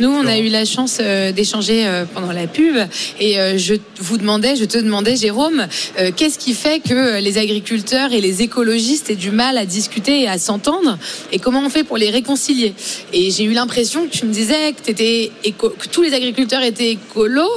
[0.00, 2.76] Nous, on a eu la chance euh, d'échanger euh, pendant la pub.
[3.18, 5.66] Et euh, je vous demandais, je te demandais, Jérôme,
[6.16, 10.28] qu'est-ce qui fait que les agriculteurs et les écologistes aient du mal à discuter et
[10.28, 10.98] à s'entendre?
[11.32, 12.74] Et comment on fait pour les réconcilier?
[13.12, 16.62] Et j'ai eu l'impression que tu me disais que, t'étais éco- que tous les agriculteurs
[16.62, 17.50] étaient écolos.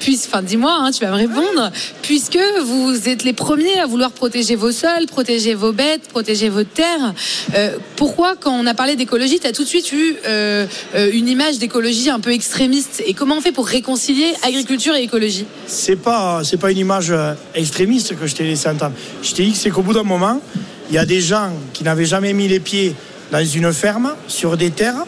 [0.00, 1.70] Puis, enfin, dis-moi, hein, tu vas me répondre,
[2.02, 6.64] puisque vous êtes les premiers à vouloir protéger vos sols, protéger vos bêtes, protéger vos
[6.64, 7.14] terres.
[7.54, 11.10] Euh, pourquoi, quand on a parlé d'écologie, tu as tout de suite eu euh, euh,
[11.12, 13.02] une image d'écologie un peu extrémiste?
[13.06, 15.46] Et comment on fait pour réconcilier agriculture et écologie?
[15.66, 18.94] C'est pas pas une image euh, extrémiste que je t'ai laissé entendre.
[19.22, 20.40] Je t'ai dit c'est qu'au bout d'un moment,
[20.88, 22.94] il y a des gens qui n'avaient jamais mis les pieds
[23.30, 25.04] dans une ferme sur des terres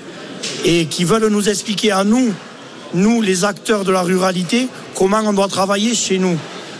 [0.64, 2.32] et qui veulent nous expliquer à nous
[2.94, 6.36] nous, les acteurs de la ruralité, comment on doit travailler chez nous.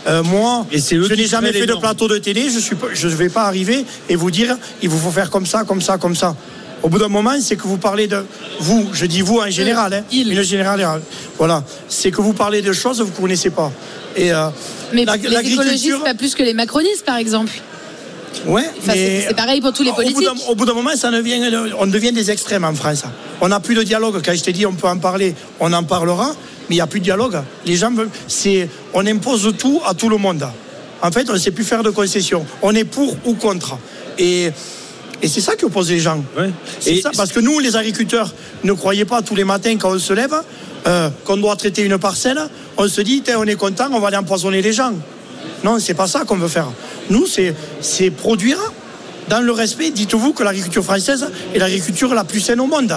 [0.07, 2.95] Euh, moi, Et c'est eux je n'ai jamais fait de plateau de télé, je ne
[2.95, 5.97] je vais pas arriver et vous dire il vous faut faire comme ça, comme ça,
[5.97, 6.35] comme ça.
[6.81, 8.25] Au bout d'un moment, c'est que vous parlez de
[8.59, 10.31] vous, je dis vous en général, hein, il.
[10.31, 11.01] une générale.
[11.37, 13.71] Voilà, c'est que vous parlez de choses que vous ne connaissez pas.
[14.15, 14.47] Et euh,
[14.91, 17.51] Mais la- les l'agriculture- écologistes, pas plus que les macronistes, par exemple.
[18.45, 20.49] Ouais, Enfin, c'est- c'est pareil pour tous les au bout d'un- politiques.
[20.49, 21.39] Au bout d'un moment, ça devient,
[21.79, 23.03] on devient des extrêmes en France.
[23.41, 24.21] On n'a plus de dialogue.
[24.23, 26.27] Quand je t'ai dit on peut en parler, on en parlera,
[26.69, 27.37] mais il n'y a plus de dialogue.
[27.65, 30.47] Les gens veulent, c'est, on impose tout à tout le monde.
[31.01, 32.45] En fait, on ne sait plus faire de concessions.
[32.61, 33.77] On est pour ou contre.
[34.17, 34.49] Et,
[35.21, 36.23] et c'est ça qui oppose les gens.
[36.37, 36.51] Ouais.
[36.79, 38.31] C'est Et- ça, parce que nous, les agriculteurs,
[38.63, 40.35] ne croyez pas tous les matins quand on se lève
[40.87, 42.39] euh, qu'on doit traiter une parcelle,
[42.77, 44.93] on se dit, on est content, on va aller empoisonner les gens.
[45.63, 46.71] Non, c'est pas ça qu'on veut faire.
[47.09, 48.57] Nous, c'est, produire
[49.29, 49.91] dans le respect.
[49.91, 52.93] Dites-vous que l'agriculture française est l'agriculture la plus saine au monde.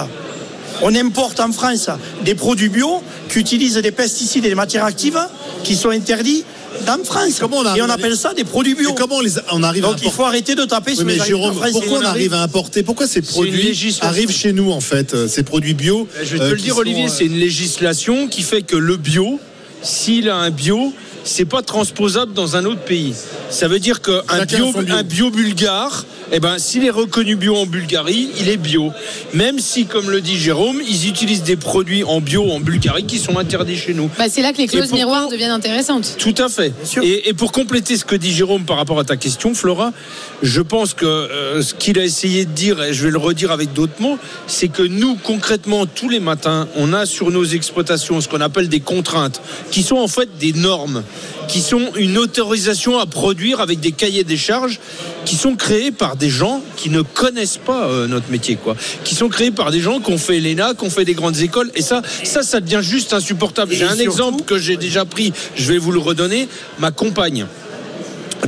[0.81, 1.89] On importe en France
[2.23, 5.19] des produits bio qui utilisent des pesticides et des matières actives
[5.63, 6.43] qui sont interdits
[6.87, 7.37] en France.
[7.39, 8.91] comment on et on appelle ça des produits bio.
[8.91, 10.97] Et comment on, les, on arrive à Donc il importer faut arrêter de taper Oui,
[10.97, 12.83] sur mais les Jérôme, pourquoi on arrive à importer?
[12.83, 16.43] Pourquoi ces produits arrivent chez nous en fait euh, Ces produits bio Je vais te
[16.43, 19.39] euh, le dire, sont, Olivier, euh, c'est une législation qui fait que le bio,
[19.81, 20.93] s'il a un bio,
[21.25, 23.13] c'est pas transposable dans un autre pays.
[23.49, 24.95] Ça veut dire qu'un bio, bio.
[24.95, 28.91] un bio bulgare, eh ben, s'il est reconnu bio en Bulgarie, il est bio.
[29.33, 33.17] Même si, comme le dit Jérôme, ils utilisent des produits en bio en Bulgarie qui
[33.17, 34.09] sont interdits chez nous.
[34.17, 36.15] Bah, c'est là que les clauses miroirs deviennent intéressantes.
[36.17, 36.73] Tout à fait.
[36.83, 37.03] sûr.
[37.03, 39.93] Et, et pour compléter ce que dit Jérôme par rapport à ta question, Flora,
[40.41, 43.51] je pense que euh, ce qu'il a essayé de dire, et je vais le redire
[43.51, 48.21] avec d'autres mots, c'est que nous, concrètement, tous les matins, on a sur nos exploitations
[48.21, 51.03] ce qu'on appelle des contraintes, qui sont en fait des normes,
[51.47, 54.79] qui sont une autorisation à produire avec des cahiers des charges,
[55.25, 59.15] qui sont créés par des gens qui ne connaissent pas euh, notre métier, quoi, qui
[59.15, 61.71] sont créés par des gens qui ont fait l'ENA, qui ont fait des grandes écoles,
[61.75, 63.73] et ça, ça, ça devient juste insupportable.
[63.73, 66.47] J'ai un exemple que j'ai déjà pris, je vais vous le redonner.
[66.79, 67.45] Ma compagne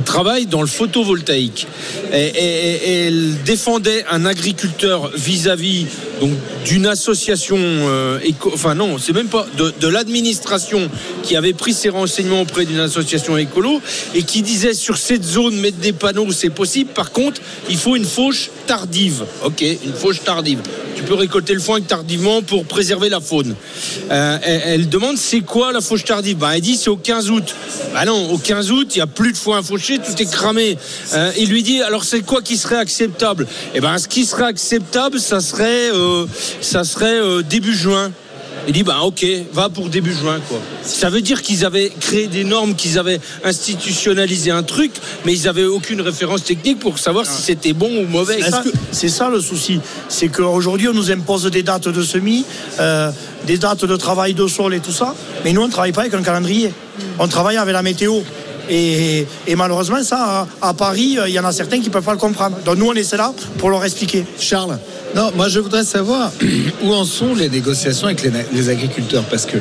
[0.08, 1.66] travaille dans le photovoltaïque.
[2.12, 5.86] Et elle défendait un agriculteur vis-à-vis
[6.20, 6.32] donc
[6.64, 10.90] d'une association euh, éco- enfin non c'est même pas de, de l'administration
[11.22, 13.80] qui avait pris ses renseignements auprès d'une association écolo
[14.14, 16.90] et qui disait sur cette zone mettre des panneaux c'est possible.
[16.92, 20.60] Par contre il faut une fauche tardive ok une fauche tardive
[20.98, 23.54] tu peux récolter le foin tardivement pour préserver la faune.
[24.10, 26.38] Euh, elle, demande c'est quoi la fauche tardive?
[26.38, 27.54] Bah, Elle dit c'est au 15 août.
[27.94, 30.76] Bah non, au 15 août, il n'y a plus de foin fauché, tout est cramé.
[31.14, 33.46] Euh, il lui dit alors c'est quoi qui serait acceptable?
[33.74, 36.26] Eh ben ce qui serait acceptable, ça serait, euh,
[36.60, 38.10] ça serait début juin.
[38.68, 40.58] Il dit bah ok, va pour début juin quoi.
[40.82, 44.92] Ça veut dire qu'ils avaient créé des normes, qu'ils avaient institutionnalisé un truc,
[45.24, 48.40] mais ils avaient aucune référence technique pour savoir si c'était bon ou mauvais.
[48.92, 49.80] C'est ça, le souci.
[50.10, 52.44] C'est qu'aujourd'hui, on nous impose des dates de semis,
[52.78, 53.10] euh,
[53.46, 55.14] des dates de travail de sol et tout ça.
[55.44, 56.70] Mais nous, on ne travaille pas avec un calendrier.
[57.18, 58.20] On travaille avec la météo.
[58.68, 61.92] Et, et malheureusement, ça, à, à Paris, euh, il y en a certains qui ne
[61.92, 62.58] peuvent pas le comprendre.
[62.66, 64.26] Donc nous, on est là pour leur expliquer.
[64.38, 64.78] Charles,
[65.14, 66.30] Non, moi je voudrais savoir
[66.82, 69.56] où en sont les négociations avec les, agriculteurs parce que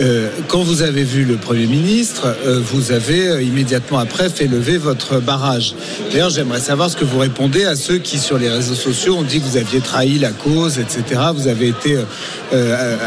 [0.00, 4.46] euh, quand vous avez vu le Premier ministre, euh, vous avez euh, immédiatement après fait
[4.46, 5.74] lever votre barrage.
[6.12, 9.22] D'ailleurs, j'aimerais savoir ce que vous répondez à ceux qui, sur les réseaux sociaux, ont
[9.22, 11.20] dit que vous aviez trahi la cause, etc.
[11.34, 11.98] Vous avez été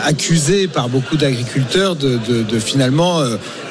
[0.03, 3.21] accusé par beaucoup d'agriculteurs de, de- finalement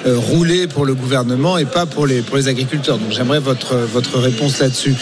[0.07, 2.97] rouler pour le gouvernement et pas pour les, pour les agriculteurs.
[2.97, 4.95] Donc j'aimerais votre, votre réponse là-dessus.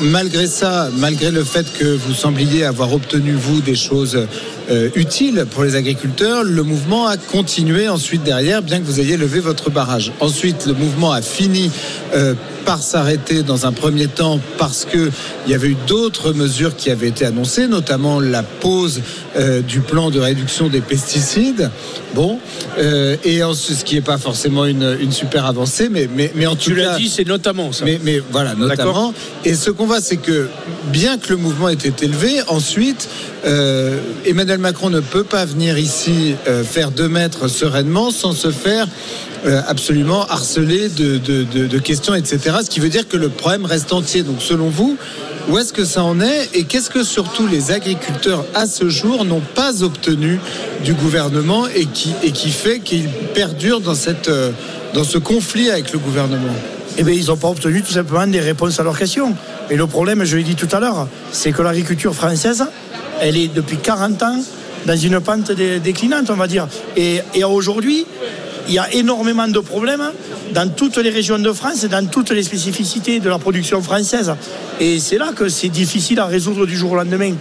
[0.00, 4.26] Malgré ça, malgré le fait que vous sembliez avoir obtenu, vous, des choses
[4.70, 9.16] euh, utiles pour les agriculteurs, le mouvement a continué ensuite derrière, bien que vous ayez
[9.16, 10.12] levé votre barrage.
[10.20, 11.70] Ensuite, le mouvement a fini
[12.14, 15.10] euh, par s'arrêter dans un premier temps parce que
[15.46, 19.00] il y avait eu d'autres mesures qui avaient été annoncées, notamment la pause
[19.36, 21.70] euh, du plan de réduction des pesticides.
[22.14, 22.38] Bon,
[22.78, 26.46] euh, et en, ce qui n'est pas forcément une, une super avancée, mais, mais, mais
[26.46, 27.84] en tout Tu l'as cas, dit, c'est notamment ça.
[27.84, 29.14] mais, mais voilà, notamment.
[29.44, 30.48] Et ce qu'on voit, c'est que
[30.92, 33.08] bien que le mouvement ait été élevé, ensuite,
[33.44, 38.86] euh, Emmanuel Macron ne peut pas venir ici faire deux mètres sereinement sans se faire
[39.44, 42.56] absolument harceler de, questions, etc.
[42.64, 44.22] Ce qui veut dire que le problème reste entier.
[44.22, 44.96] Donc, selon vous,
[45.48, 49.24] où est-ce que ça en est Et qu'est-ce que surtout les agriculteurs à ce jour
[49.24, 50.38] n'ont pas obtenu
[50.84, 53.80] du gouvernement et qui, fait qu'ils perdurent
[54.28, 54.50] euh,
[54.94, 56.54] dans ce conflit avec le gouvernement?
[56.98, 59.34] Eh bien, ils n'ont pas obtenu tout simplement des réponses à leurs questions.
[59.70, 62.64] Et le problème, je l'ai dit tout à l'heure, c'est que l'agriculture française,
[63.20, 64.38] elle est depuis 40 ans
[64.86, 66.68] dans une pente dé- déclinante, on va dire.
[66.96, 68.06] Et aujourd'hui,
[68.68, 70.10] il y a énormément de problèmes
[70.54, 74.32] dans toutes les régions de France et dans toutes les spécificités de la production française.
[74.80, 77.34] Et c'est là que c'est difficile à résoudre du jour au lendemain.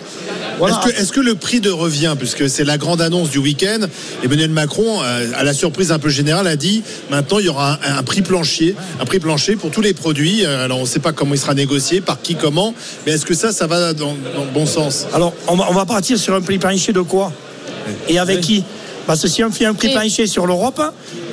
[0.57, 0.79] Voilà.
[0.95, 3.79] Est-ce que, le prix de revient, puisque c'est la grande annonce du week-end,
[4.23, 7.79] Emmanuel Macron, euh, à la surprise un peu générale, a dit maintenant il y aura
[7.83, 10.45] un, un prix plancher, un prix plancher pour tous les produits.
[10.45, 13.25] Euh, Alors on ne sait pas comment il sera négocié, par qui, comment, mais est-ce
[13.25, 15.07] que ça, ça va dans, dans le bon sens?
[15.13, 17.31] Alors, on va, on va partir sur un prix plancher de quoi?
[18.07, 18.63] Et avec qui?
[19.07, 20.81] Parce que si on fait un prix plancher sur l'Europe,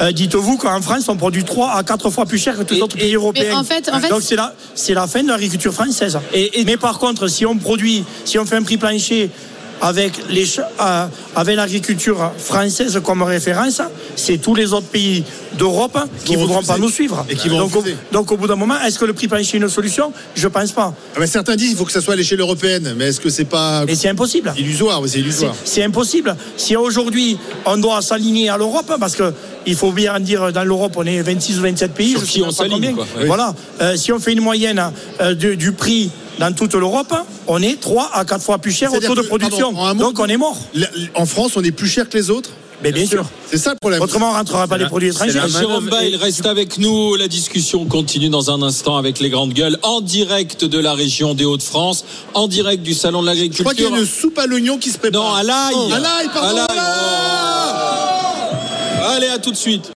[0.01, 2.81] euh, dites-vous qu'en France, on produit 3 à 4 fois plus cher que tous les
[2.83, 3.45] autres pays européens.
[3.51, 6.19] mais en fait- en fait- Donc c'est la, c'est la fin de l'agriculture française.
[6.33, 9.31] Et- et- Mais par contre, si on produit, si on fait un prix plancher
[9.81, 13.81] avec, les, ch- euh, avec l'agriculture française comme référence,
[14.17, 15.25] c'est tous les autres pays
[15.59, 17.25] d'Europe qui ne voudront pas nous suivre.
[17.29, 19.57] Et qui vont donc, au, donc au bout d'un moment, est-ce que le prix plancher
[19.57, 20.13] est une solution?
[20.35, 20.93] Je pense pas.
[21.17, 23.31] Ah ben, Certains disent qu'il faut que ça soit à l'échelle européenne, mais est-ce que
[23.31, 24.53] c'est pas Mais c'est impossible.
[24.59, 25.55] illusoire c'est illusoire.
[25.65, 26.37] C'est impossible.
[26.57, 29.33] Si aujourd'hui on doit s'aligner à l'Europe, parce que
[29.67, 32.43] il faut bien dire dans l'Europe on est 26 ou 27 pays, Sur je qui
[32.43, 32.95] on s'aligne.
[33.27, 33.55] Voilà.
[33.81, 34.83] Euh, si on fait une moyenne
[35.21, 37.13] euh, du prix dans toute l'Europe,
[37.47, 39.75] on est 3 à 4 fois plus cher au taux de production.
[39.75, 40.57] pardon, mot, Donc on est mort.
[41.15, 42.51] En France, on est plus cher que les autres
[42.83, 43.25] Mais bien sûr.
[43.51, 44.01] C'est ça le problème.
[44.03, 45.41] Autrement on ne rentrera pas les produits étrangers.
[45.49, 47.17] Jérôme Bail et- reste avec nous.
[47.17, 51.35] La discussion continue dans un instant avec les grandes gueules en direct de la région
[51.35, 53.95] des Hauts-de-France, en direct du salon de Je crois qu'il y l'agriculture.
[53.95, 55.23] a une soupe à l'oignon qui se prépare.
[55.23, 55.75] Non, à l'ail.
[55.75, 56.59] Oh, à l'ail, pardon.
[56.69, 56.75] À.
[59.17, 59.91] Allez, à tout de suite.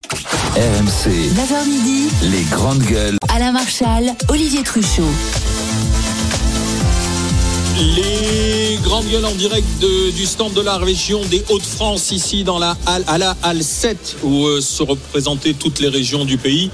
[0.55, 3.17] RMC, 9h midi, les grandes gueules.
[3.33, 5.03] Alain Marchal, Olivier Truchot.
[7.79, 12.59] Les grandes gueules en direct de- du stand de la région des Hauts-de-France, ici dans
[12.59, 16.71] la halle, à la halle 7, où euh, se représentaient toutes les régions du pays.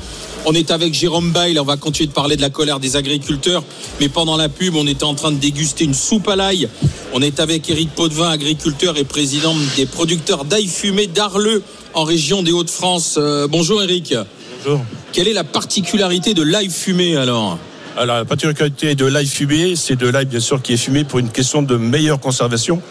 [0.48, 3.64] On est avec Jérôme Bail, on va continuer de parler de la colère des agriculteurs,
[4.00, 6.70] mais pendant la pub, on était en train de déguster une soupe à l'ail.
[7.14, 11.62] On est avec Éric Potvin, agriculteur et président des producteurs d'ail fumé d'Arleux,
[11.94, 13.16] en région des Hauts-de-France.
[13.20, 14.16] Euh, bonjour Éric.
[14.64, 14.82] Bonjour.
[15.14, 17.58] Quelle est la particularité de l'ail fumé alors?
[17.98, 21.20] Alors, la particularité de l'ail fumé, c'est de l'ail, bien sûr, qui est fumé pour
[21.20, 22.82] une question de meilleure conservation.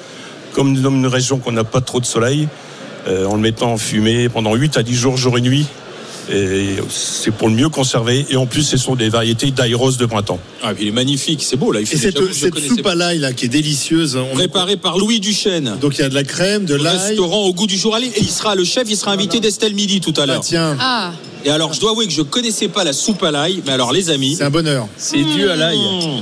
[0.54, 2.48] Comme sommes une région qu'on n'a pas trop de soleil,
[3.06, 5.66] euh, en le mettant en fumée pendant 8 à 10 jours, jour et nuit.
[6.32, 8.24] Et c'est pour le mieux conserver.
[8.30, 10.38] Et en plus, ce sont des variétés d'ail rose de printemps.
[10.62, 12.00] Ah, puis il est magnifique, c'est beau Et fumé.
[12.00, 14.16] cette, j'avoue, je cette soupe à l'ail là qui est délicieuse.
[14.16, 15.76] on- préparé par Louis Duchesne.
[15.80, 16.96] Donc il y a de la crème, de l'ail.
[16.96, 17.94] Restaurant au goût du jour.
[17.94, 20.40] Allez, et il sera le chef, il sera invité d'Estelle Midi tout à Ah, l'heure.
[20.40, 21.12] tiens, Ah,
[21.44, 23.92] Et alors, je dois avouer que je connaissais pas la soupe à l'ail, mais alors
[23.92, 24.88] les amis, c'est un bonheur.
[24.96, 25.76] C'est dû à l'ail.
[25.78, 26.20] mmh,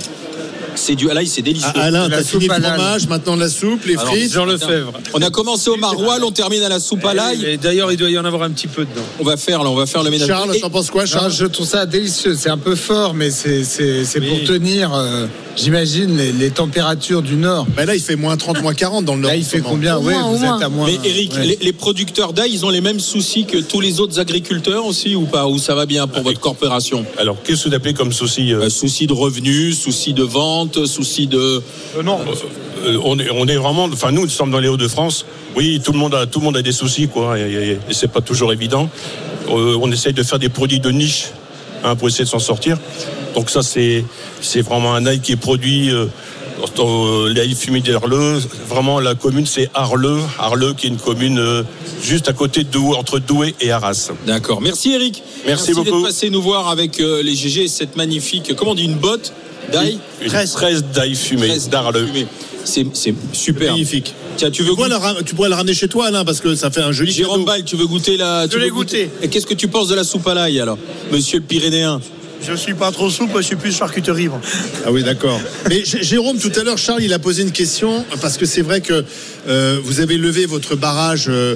[0.75, 1.69] c'est du à l'ail, c'est délicieux.
[1.75, 4.33] Ah, Alain, La t'as fini soupe le fromage, maintenant la soupe, les frites.
[4.33, 4.93] Jean Lefebvre.
[5.15, 7.45] On a commencé au maroilles, on termine à la soupe à l'ail.
[7.45, 9.03] Et d'ailleurs, il doit y en avoir un petit peu dedans.
[9.21, 10.29] On va faire, là, on va faire le ménage.
[10.29, 12.37] Charles, t'en penses quoi, Non, Charles je trouve ça délicieux.
[12.39, 13.63] C'est un peu fort, mais c'est
[14.21, 14.45] pour Oui.
[14.45, 17.67] tenir, euh, j'imagine, les, les températures du Nord.
[17.77, 19.31] Bah Là, il fait moins 30, moins 40 dans le Nord.
[19.31, 20.57] Là, il fait combien au vous moins.
[20.57, 20.87] êtes à moins.
[20.87, 21.47] mais Eric, ouais.
[21.47, 25.15] les, les producteurs d'ail, ils ont les mêmes soucis que tous les autres agriculteurs aussi
[25.15, 25.47] ou pas?
[25.47, 27.05] Ou ça va bien pour votre corporation?
[27.19, 30.62] Alors, qu'est-ce que vous appelez comme souci euh, Euh, Soucis de revenus, soucis de vente,
[30.87, 31.63] soucis de.
[31.97, 32.21] Euh, non.
[32.85, 33.85] euh, on, est, on est vraiment.
[33.85, 35.25] Enfin, nous, nous sommes dans les Hauts-de-France.
[35.57, 37.39] Oui, tout le monde a, tout le monde a des soucis, quoi.
[37.39, 38.89] Et, et- et c'est pas toujours évident.
[39.49, 41.27] Euh, on essaye de faire des produits de niche
[41.85, 42.79] hein, pour essayer de s'en sortir.
[43.35, 44.05] Donc, ça, c'est
[44.41, 45.91] c'est vraiment un ail qui est produit.
[45.91, 46.07] Euh,
[46.77, 51.65] dans l'ail fumé d'Arleux, vraiment la commune c'est Arleux, Arleux qui est une commune
[52.01, 54.11] juste à côté de Douai, entre Douai et Arras.
[54.29, 54.61] D'accord.
[54.61, 55.25] Merci Eric.
[55.45, 56.05] Merci d'être beaucoup.
[56.05, 59.33] passé nous voir avec les GG et cette magnifique, comment on dit, une botte
[59.71, 62.07] d'ail Une fraise d'ail fumé Fraise d'Arleux.
[62.07, 62.27] fumée.
[62.65, 63.73] C'est c'est super.
[63.73, 64.15] Magnifique.
[64.37, 66.25] Tiens, tu veux Tu pourrais, goûter la ra- tu pourrais le ramener chez toi, Alain,
[66.25, 67.45] parce que ça fait un joli Jérôme.
[67.45, 68.47] Ball, tu veux goûter la.
[68.49, 69.11] tu l'ai goûté.
[69.21, 70.79] Et qu'est-ce que tu penses de la soupe à l'ail alors,
[71.11, 72.01] Monsieur le Pyrénéen
[72.45, 74.29] Je suis pas trop souple, je suis plus charcuterie.
[74.29, 74.41] moi.
[74.85, 75.41] Ah oui, d'accord.
[75.69, 78.81] Mais Jérôme, tout à l'heure, Charles, il a posé une question parce que c'est vrai
[78.81, 79.05] que
[79.49, 81.55] euh, vous avez levé votre barrage euh,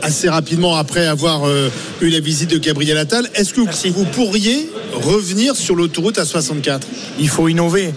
[0.00, 1.68] assez rapidement après avoir euh,
[2.00, 3.28] eu la visite de Gabriel Attal.
[3.34, 3.90] Est-ce que Merci.
[3.90, 6.86] vous pourriez revenir sur l'autoroute à 64
[7.18, 7.92] Il faut innover.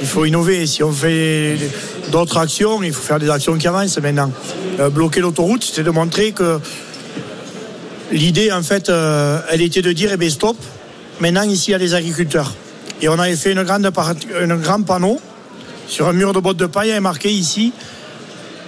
[0.00, 0.64] Il faut innover.
[0.66, 1.56] Si on fait
[2.12, 4.30] d'autres actions, il faut faire des actions qui avancent maintenant.
[4.92, 6.60] Bloquer l'autoroute, c'est de montrer que
[8.12, 8.92] l'idée, en fait,
[9.50, 10.56] elle était de dire, eh bien, stop,
[11.20, 12.52] maintenant, ici, il y a des agriculteurs.
[13.00, 15.20] Et on avait fait une grande un grand panneau
[15.86, 17.72] sur un mur de bottes de paille et marqué ici,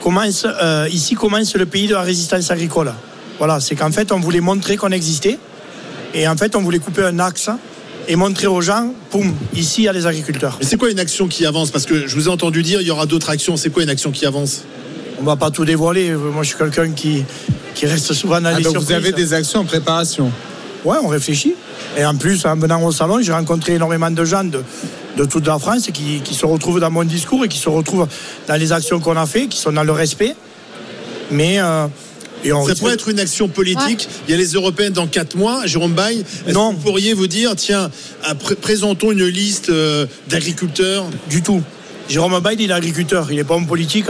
[0.02, 2.92] commence, euh, ici commence le pays de la résistance agricole.
[3.38, 5.38] Voilà, c'est qu'en fait, on voulait montrer qu'on existait.
[6.14, 7.50] Et en fait, on voulait couper un axe
[8.08, 10.56] et montrer aux gens, poum, ici, il y a les agriculteurs.
[10.60, 11.70] Mais c'est quoi une action qui avance?
[11.70, 13.56] Parce que je vous ai entendu dire il y aura d'autres actions.
[13.56, 14.62] C'est quoi une action qui avance?
[15.20, 16.10] On va pas tout dévoiler.
[16.12, 17.24] Moi, je suis quelqu'un qui,
[17.74, 18.96] qui reste souvent dans Ah, les donc vous surprises.
[18.96, 20.32] avez des actions en préparation.
[20.84, 21.54] Ouais, on réfléchit.
[21.98, 24.62] Et en plus, en venant au salon, j'ai rencontré énormément de gens de,
[25.16, 28.06] de toute la France qui, qui se retrouvent dans mon discours et qui se retrouvent
[28.48, 30.34] dans les actions qu'on a fait, qui sont dans le respect.
[31.30, 31.86] Mais euh,
[32.42, 34.08] et on Ça risque- pourrait être une action politique.
[34.26, 35.66] Il y a les européennes dans 4 mois.
[35.66, 37.90] Jérôme Baye, est-ce que vous pourriez vous dire tiens,
[38.24, 41.04] après- présentons une liste euh, d'agriculteurs?
[41.28, 41.62] Du tout.
[42.08, 44.06] Jérôme Bail, il est agriculteur, il n'est pas homme politique.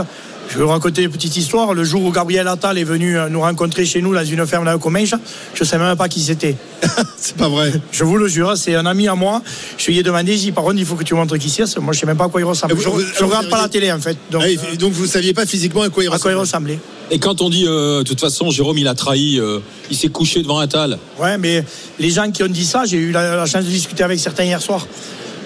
[0.50, 1.74] Je vais vous raconter une petite histoire.
[1.74, 4.64] Le jour où Gabriel Attal est venu euh, nous rencontrer chez nous dans une ferme
[4.64, 5.14] dans le Comminges,
[5.54, 6.56] je ne savais même pas qui c'était.
[7.16, 7.72] c'est pas vrai.
[7.92, 9.42] Je vous le jure, c'est un ami à moi.
[9.78, 11.62] Je lui ai demandé, j'ai dit, par contre, il faut que tu montres qui c'est.
[11.78, 12.74] Moi, je ne sais même pas à quoi il ressemble.
[12.74, 14.16] vous- je vous- ne regarde vous pas la télé, en fait.
[14.32, 16.34] Donc, Ah, et- euh, donc vous saviez pas physiquement à quoi il à quoi il
[16.34, 16.74] ressemblait.
[16.74, 17.14] ressemblait.
[17.14, 20.08] Et quand on dit, euh, de toute façon, Jérôme, il a trahi, euh, il s'est
[20.08, 20.98] couché devant Attal.
[21.20, 21.64] Ouais, mais
[22.00, 24.44] les gens qui ont dit ça, j'ai eu la, la chance de discuter avec certains
[24.44, 24.84] hier soir.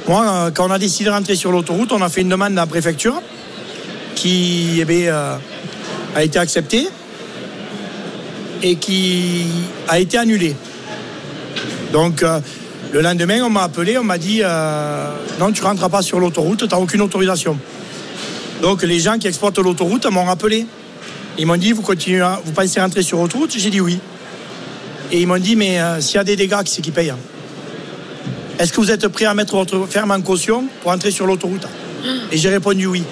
[0.08, 2.52] Moi, euh, quand on a décidé de rentrer sur l'autoroute, on a fait une demande
[2.52, 3.20] à la préfecture
[4.24, 5.36] qui eh euh,
[6.16, 6.88] a été acceptée
[8.62, 9.44] et qui
[9.86, 10.56] a été annulée.
[11.92, 12.40] Donc, euh,
[12.90, 16.20] le lendemain, on m'a appelé, on m'a dit euh, non, tu ne rentreras pas sur
[16.20, 17.58] l'autoroute, tu n'as aucune autorisation.
[18.62, 20.66] Donc, les gens qui exploitent l'autoroute m'ont rappelé.
[21.36, 23.52] Ils m'ont dit vous, continuez à- vous pensez rentrer sur l'autoroute?
[23.54, 23.98] J'ai dit oui.
[25.12, 27.18] Et ils m'ont dit, mais s'il y a des dégâts, qui c'est qui paye hein?
[28.58, 31.66] Est-ce que vous êtes prêt à mettre votre ferme en caution pour entrer sur l'autoroute?
[32.32, 33.02] Et j'ai répondu oui.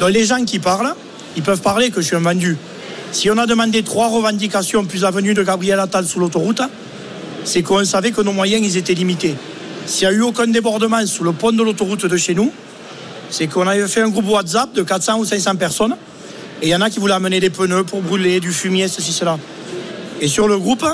[0.00, 0.94] Donc les gens qui parlent,
[1.36, 2.56] ils peuvent parler que je suis un vendu.
[3.12, 6.62] Si on a demandé trois revendications plus la venue de Gabriel Attal sous l'autoroute,
[7.44, 9.34] c'est qu'on savait que nos moyens ils étaient limités.
[9.84, 12.50] S'il n'y a eu aucun débordement sous le pont de l'autoroute de chez nous,
[13.28, 15.96] c'est qu'on avait fait un groupe WhatsApp de 400 ou 500 personnes.
[16.62, 19.12] Et il y en a qui voulaient amener des pneus pour brûler, du fumier, ceci,
[19.12, 19.38] cela.
[20.22, 20.84] Et sur le groupe,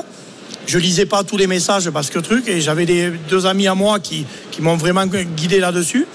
[0.66, 2.86] je lisais pas tous les messages parce que truc, et j'avais
[3.28, 4.26] deux amis à moi qui
[4.58, 6.06] m'ont vraiment guidé là-dessus.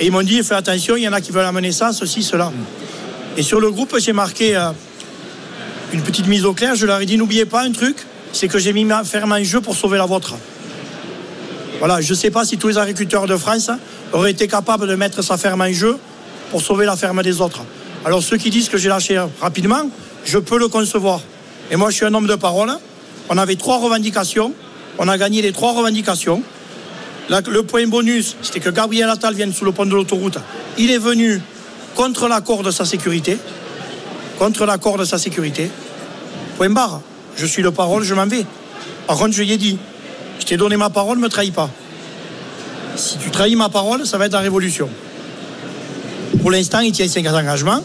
[0.00, 2.22] Et ils m'ont dit, fais attention, il y en a qui veulent amener ça, ceci,
[2.22, 2.52] cela.
[3.36, 4.70] Et sur le groupe, j'ai marqué euh,
[5.92, 6.74] une petite mise au clair.
[6.74, 7.96] Je leur ai dit, n'oubliez pas un truc,
[8.32, 10.34] c'est que j'ai mis ma ferme en jeu pour sauver la vôtre.
[11.78, 13.70] Voilà, je ne sais pas si tous les agriculteurs de France
[14.12, 15.96] auraient été capables de mettre sa ferme en jeu
[16.50, 17.60] pour sauver la ferme des autres.
[18.04, 19.90] Alors ceux qui disent que j'ai lâché rapidement,
[20.24, 21.20] je peux le concevoir.
[21.70, 22.70] Et moi, je suis un homme de parole.
[23.28, 24.52] On avait trois revendications.
[24.98, 26.42] On a gagné les trois revendications.
[27.28, 30.38] La- le point bonus, c'était que Gabriel Attal vienne sous le pont de l'autoroute.
[30.78, 31.40] Il est venu
[31.94, 33.38] contre l'accord de sa sécurité.
[34.38, 35.70] Contre l'accord de sa sécurité.
[36.56, 37.00] Point barre.
[37.36, 38.44] Je suis de parole, je m'en vais.
[39.06, 39.78] Par contre, je lui ai dit,
[40.40, 41.70] je t'ai donné ma parole, ne me trahis pas.
[42.96, 44.88] Si tu trahis ma parole, ça va être la révolution.
[46.40, 47.80] Pour l'instant, il tient ses engagements.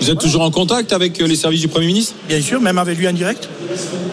[0.00, 2.14] Vous êtes toujours en contact avec euh, les services du Premier ministre?
[2.28, 3.48] Bien sûr, même avec lui en direct.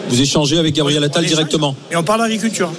[0.08, 2.70] Vous échangez avec Gabriel Attal directement Et on parle d'agriculture.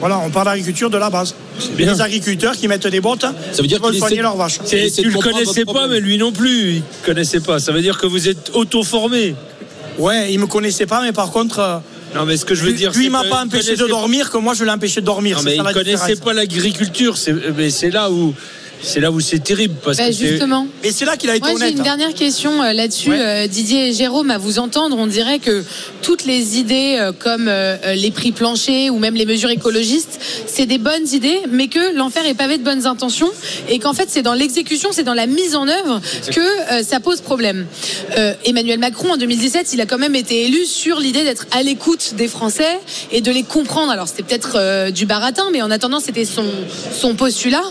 [0.00, 1.34] Voilà, on parle d'agriculture de la base.
[1.76, 1.92] bien.
[1.92, 4.58] Les agriculteurs qui mettent des bottes Ça veut dire pour soigner leurs vaches.
[4.68, 7.58] Tu de le comprendre connaissais pas, mais lui non plus, il connaissait pas.
[7.58, 9.34] Ça veut dire que vous êtes auto-formé.
[9.98, 11.78] Ouais, il me connaissait pas, mais par contre, euh,
[12.14, 14.36] Non, mais ce que je veux lui, dire, lui, m'a pas empêché de dormir, que
[14.36, 15.38] moi je l'ai empêché de dormir.
[15.38, 17.16] Non, mais ça il connaissait pas l'agriculture.
[17.16, 18.34] C'est, mais c'est là où,
[18.82, 20.66] c'est là où c'est terrible parce Bah, que justement.
[20.84, 23.18] Et c'est là qu'il a été Moi, j'ai une dernière question euh, là-dessus, Ouais.
[23.20, 24.30] euh, Didier et Jérôme.
[24.30, 25.64] À vous entendre, on dirait que
[26.02, 27.50] toutes les idées euh, comme
[27.94, 32.26] les prix planchers ou même les mesures écologistes, c'est des bonnes idées, mais que l'enfer
[32.26, 33.30] est pavé de bonnes intentions
[33.68, 36.00] et qu'en fait, c'est dans l'exécution, c'est dans la mise en œuvre
[36.32, 37.66] que ça pose problème.
[38.16, 41.62] Euh, Emmanuel Macron, en 2017, il a quand même été élu sur l'idée d'être à
[41.62, 42.78] l'écoute des Français
[43.12, 43.90] et de les comprendre.
[43.92, 46.44] Alors, c'était peut-être euh, du baratin, mais en attendant, c'était son,
[46.98, 47.62] son postulat.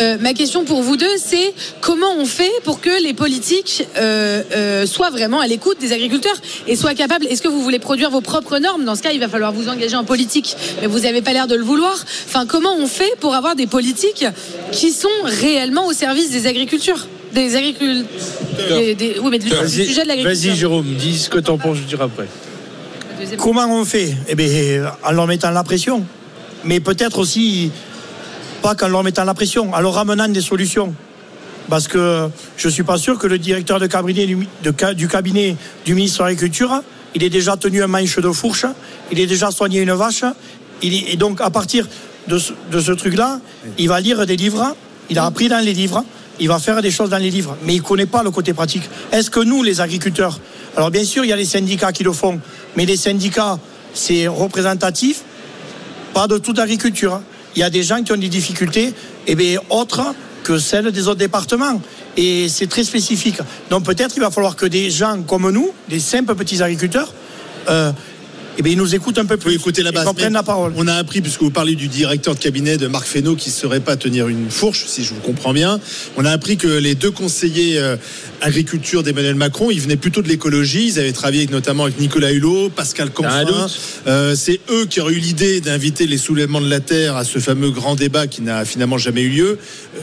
[0.00, 4.42] Euh, ma question pour vous deux, c'est comment on fait pour que les politiques euh,
[4.54, 6.36] euh, soient vraiment à l'écoute des agriculteurs
[6.68, 7.26] et soient capables.
[7.26, 8.84] Est-ce que vous voulez produire vos propres normes?
[8.84, 11.46] Dans ce cas, il va falloir vous engager en politique, mais vous n'avez pas l'air
[11.46, 11.94] de le vouloir.
[12.26, 14.26] Enfin, comment on fait pour avoir des politiques
[14.70, 17.06] qui sont réellement au service des agricultures?
[17.32, 18.06] Des agriculteurs.
[18.68, 20.50] Des, des- oui, mais du, sujet de l'agriculture.
[20.50, 22.28] Vas-y, Jérôme, dis ce que t'en penses, je dirai après.
[23.38, 24.14] Comment on fait?
[24.28, 26.04] Eh bien, en leur mettant la pression.
[26.64, 27.70] Mais peut-être aussi,
[28.62, 30.94] pas qu'en leur mettant la pression, en leur ramenant des solutions.
[31.68, 35.94] Parce que je ne suis pas sûr que le directeur de cabinet du, cabinet du
[35.94, 36.82] ministre de l'Agriculture,
[37.14, 38.66] il ait déjà tenu un manche de fourche,
[39.10, 40.24] il ait déjà soigné une vache.
[40.82, 41.86] Il est- et donc, à partir
[42.28, 43.40] de ce, de ce truc-là,
[43.78, 44.74] il va lire des livres,
[45.10, 46.04] il a appris dans les livres,
[46.40, 48.52] il va faire des choses dans les livres, mais il ne connaît pas le côté
[48.54, 48.82] pratique.
[49.12, 50.38] Est-ce que nous, les agriculteurs,
[50.76, 52.40] alors bien sûr, il y a les syndicats qui le font,
[52.76, 53.58] mais les syndicats,
[53.94, 55.22] c'est représentatif,
[56.14, 57.20] pas de toute agriculture.
[57.54, 58.94] Il y a des gens qui ont des difficultés
[59.26, 61.80] eh bien, autres que celles des autres départements.
[62.16, 63.38] Et c'est très spécifique.
[63.70, 67.12] Donc peut-être qu'il va falloir que des gens comme nous, des simples petits agriculteurs,
[67.68, 67.92] euh,
[68.58, 69.54] eh bien, ils nous écoutent un peu plus.
[69.54, 70.06] écouter la base.
[70.30, 70.72] la parole.
[70.76, 73.54] On a appris, puisque vous parlez du directeur de cabinet de Marc Fesneau qui ne
[73.54, 75.80] saurait pas tenir une fourche, si je vous comprends bien.
[76.16, 77.96] On a appris que les deux conseillers euh,
[78.42, 80.88] agriculture d'Emmanuel Macron, ils venaient plutôt de l'écologie.
[80.88, 83.66] Ils avaient travaillé notamment avec Nicolas Hulot, Pascal un Canfin.
[84.06, 87.38] Euh, C'est eux qui auraient eu l'idée d'inviter les soulèvements de la terre à ce
[87.38, 89.58] fameux grand débat qui n'a finalement jamais eu lieu.
[89.96, 90.00] Euh,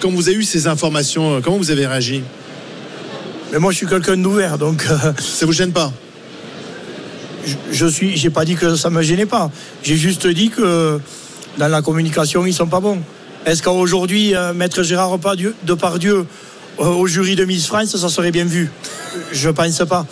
[0.00, 2.22] Quand vous avez eu ces informations, comment vous avez réagi?
[3.52, 5.92] Mais moi, je suis quelqu'un d'ouvert, donc euh, Ça vous gêne pas?
[7.46, 8.16] Je, je suis.
[8.16, 9.50] J'ai pas dit que ça me gênait pas.
[9.82, 10.98] J'ai juste dit que
[11.58, 13.00] dans la communication, ils sont pas bons.
[13.44, 15.18] Est-ce qu'aujourd'hui, euh, Maître Gérard
[15.64, 16.26] Depardieu,
[16.80, 18.70] euh, au jury de Miss France, ça serait bien vu?
[19.32, 20.06] Je pense pas.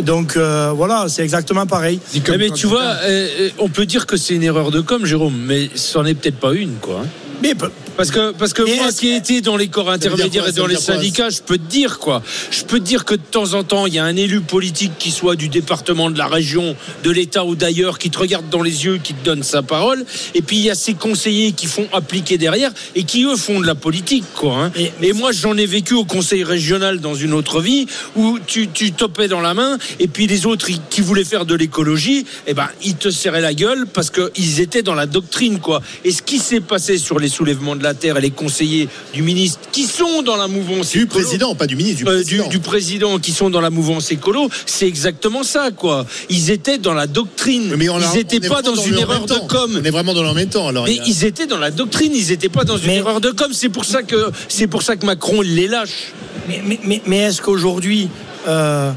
[0.00, 1.98] Donc euh, voilà, c'est exactement pareil.
[2.14, 5.36] Eh, mais tu vois, euh, on peut dire que c'est une erreur de com, Jérôme,
[5.46, 7.00] mais c'en est peut-être pas une, quoi.
[7.04, 7.08] hein.
[7.42, 7.54] Mais
[7.96, 10.66] Parce que, parce que Mais moi qui ai été dans les corps intermédiaires et dans
[10.66, 12.22] les syndicats, je peux te dire quoi.
[12.50, 14.92] Je peux te dire que de temps en temps, il y a un élu politique
[14.98, 16.74] qui soit du département, de la région,
[17.04, 20.04] de l'État ou d'ailleurs, qui te regarde dans les yeux, qui te donne sa parole.
[20.34, 23.60] Et puis il y a ces conseillers qui font appliquer derrière et qui eux font
[23.60, 24.56] de la politique, quoi.
[24.64, 24.72] hein.
[24.76, 27.86] Et- Et moi, j'en ai vécu au conseil régional dans une autre vie
[28.16, 31.54] où tu, tu topais dans la main et puis les autres qui voulaient faire de
[31.54, 35.80] l'écologie, eh ben, ils te serraient la gueule parce qu'ils étaient dans la doctrine, quoi.
[36.04, 39.22] Et ce qui s'est passé sur les soulèvements de la terre et les conseillers du
[39.22, 42.48] ministre qui sont dans la mouvance Du écolo- président, pas du ministre, du euh, président.
[42.48, 46.04] du président qui sont dans la mouvance écolo, c'est exactement ça, quoi.
[46.30, 47.74] Ils étaient dans la doctrine.
[47.76, 49.78] Mais on a- ils n'étaient pas dans une erreur de com.
[49.80, 50.66] On est vraiment dans le en même temps.
[50.68, 52.86] Alors, Mais il y a- ils étaient dans la doctrine, ils n'étaient pas dans une
[52.88, 53.48] Mais- erreur de com.
[53.52, 56.12] C'est pour ça que c'est pour ça que Macron les lâche.
[56.48, 58.08] Mais, mais, mais, mais est-ce qu'aujourd'hui,
[58.48, 58.90] euh,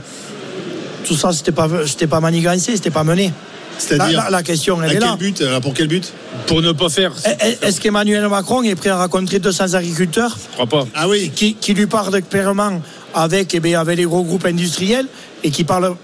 [1.05, 3.31] tout ça, c'était pas, c'était pas manigancé, c'était pas mené?
[3.77, 5.15] C'est-à-dire, la- la question, à est quel là.
[5.19, 6.11] but alors, Pour quel but?
[6.47, 7.11] Pour ne pas faire.
[7.25, 10.37] Est- Est-ce qu'Emmanuel Macron est prêt à rencontrer 200 agriculteurs?
[10.49, 10.87] Je crois pas.
[10.95, 11.31] Ah oui.
[11.35, 12.81] qui, qui lui parlent clairement
[13.13, 15.07] avec, eh bien, avec les gros groupes industriels
[15.43, 15.95] et qui parlent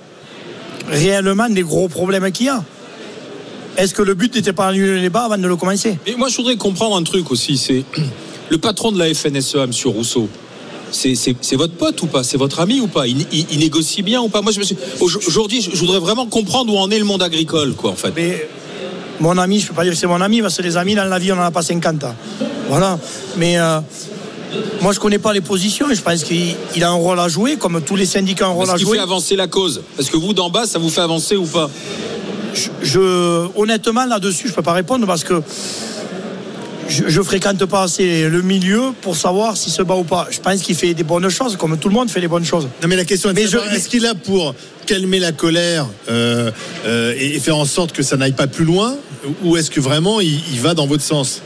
[0.90, 2.64] réellement des gros problèmes qu'il y a?
[3.78, 5.98] Est-ce que le but n'était pas d'annuler le débat avant de le commencer?
[6.06, 7.58] Mais moi, je voudrais comprendre un truc aussi.
[7.58, 7.84] C'est
[8.50, 9.72] le patron de la FNSEA, M.
[9.86, 10.30] Rousseau.
[10.94, 12.24] C'est, votre pote ou pas?
[12.24, 13.08] C'est votre ami ou pas?
[13.08, 14.42] Il, il- il négocie bien ou pas?
[14.42, 14.52] Moi,
[15.02, 18.14] aujourd'hui, je voudrais vraiment comprendre où en est le monde agricole, quoi, en fait.
[18.16, 18.48] Mais
[19.20, 20.96] mon ami, je ne peux pas dire que c'est mon ami, parce que les amis,
[20.96, 22.16] dans la vie, on n'en a pas 50 ans.
[22.70, 23.00] Voilà.
[23.38, 23.80] Mais euh,
[24.82, 27.20] moi, je ne connais pas les positions et je pense qu'il il a un rôle
[27.20, 28.98] à jouer, comme tous les syndicats ont un rôle Est-ce à qu'il jouer.
[28.98, 29.82] fait avancer la cause?
[30.00, 31.70] Est-ce que vous, d'en bas, ça vous fait avancer ou pas?
[32.54, 35.42] Je, je- honnêtement, là-dessus, je ne peux pas répondre parce que
[36.88, 40.28] je ne fréquente pas assez le milieu pour savoir s'il se bat ou pas.
[40.32, 42.68] Je pense qu'il fait des bonnes choses, comme tout le monde fait des bonnes choses.
[42.82, 44.54] Non mais la question est je- est-ce qu'il a pour
[44.86, 46.52] calmer la colère euh,
[46.86, 48.96] euh, et, faire en sorte que ça n'aille pas plus loin
[49.44, 51.42] ou est-ce que vraiment il, il va dans votre sens?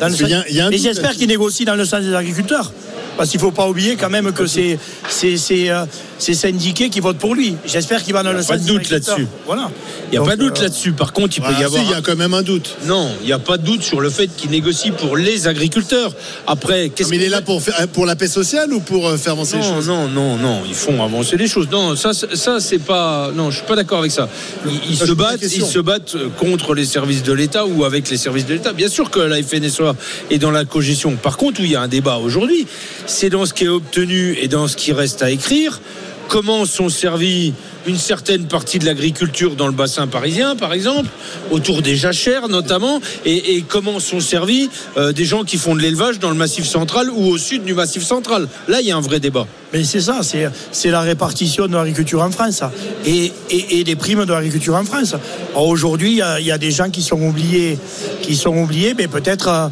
[0.00, 1.84] Dans le y a- sens- il y a un Mais j'espère qu'il négocie dans le
[1.84, 2.72] sens des agriculteurs.
[3.16, 5.84] Parce qu'il ne faut pas oublier quand même que c'est c'est- c'est, euh,
[6.18, 7.56] c'est syndiqués qui votent pour lui.
[7.66, 9.26] J'espère qu'il va dans le pas sens de des doute là-dessus.
[9.46, 9.70] Voilà.
[10.06, 10.92] Il n'y a Donc, pas de doute euh, là-dessus.
[10.92, 11.82] Par contre, il peut Ah, y si, avoir.
[11.82, 12.76] il y a quand même un doute.
[12.86, 16.12] Non, il n'y a pas de doute sur le fait qu'il négocie pour les agriculteurs.
[16.46, 19.16] Après, qu'est-ce Mais il est là pour, faire, pour la paix sociale ou pour euh,
[19.16, 21.68] faire avancer les choses non, non, non, ils font avancer les choses.
[21.70, 23.30] Non, ça, ça c'est pas.
[23.34, 24.28] Non, je suis pas d'accord avec ça.
[24.66, 28.10] Ils, ils Ça, se battent, ils se battent contre les services de l'État ou avec
[28.10, 28.72] les services de l'État.
[28.72, 29.94] Bien sûr que la FNSEA
[30.30, 31.16] est dans la cogestion.
[31.16, 32.66] Par contre, où il y a un débat aujourd'hui,
[33.06, 35.80] c'est dans ce qui est obtenu et dans ce qui reste à écrire.
[36.28, 37.52] Comment sont servis
[37.86, 41.08] une certaine partie de l'agriculture dans le bassin parisien, par exemple,
[41.50, 46.18] autour des jachères notamment, et, comment sont servis euh, des gens qui font de l'élevage
[46.18, 48.48] dans le massif central ou au sud du massif central.
[48.68, 49.46] Là, il y a un vrai débat.
[49.72, 52.72] Mais c'est ça, c'est la répartition de l'agriculture en France ça.
[53.04, 55.16] et, et, des primes de l'agriculture en France.
[55.54, 57.76] Aujourd'hui, il y, y a des gens qui sont oubliés,
[58.22, 59.68] qui sont oubliés, mais peut-être, euh,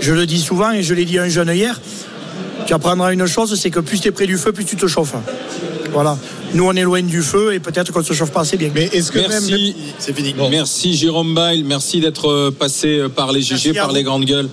[0.00, 1.80] je le dis souvent et je l'ai dit à un jeune hier,
[2.66, 4.86] tu apprendras une chose, c'est que plus tu es près du feu, plus tu te
[4.86, 5.14] chauffes.
[5.92, 6.18] Voilà.
[6.52, 8.70] Nous, on est loin du feu et peut-être qu'on ne se chauffe pas assez bien.
[8.74, 9.52] Mais est-ce que Merci.
[9.52, 13.94] même c'est fini Merci Jérôme Bail, merci d'être passé par les GG, par vous.
[13.94, 14.48] les grandes gueules.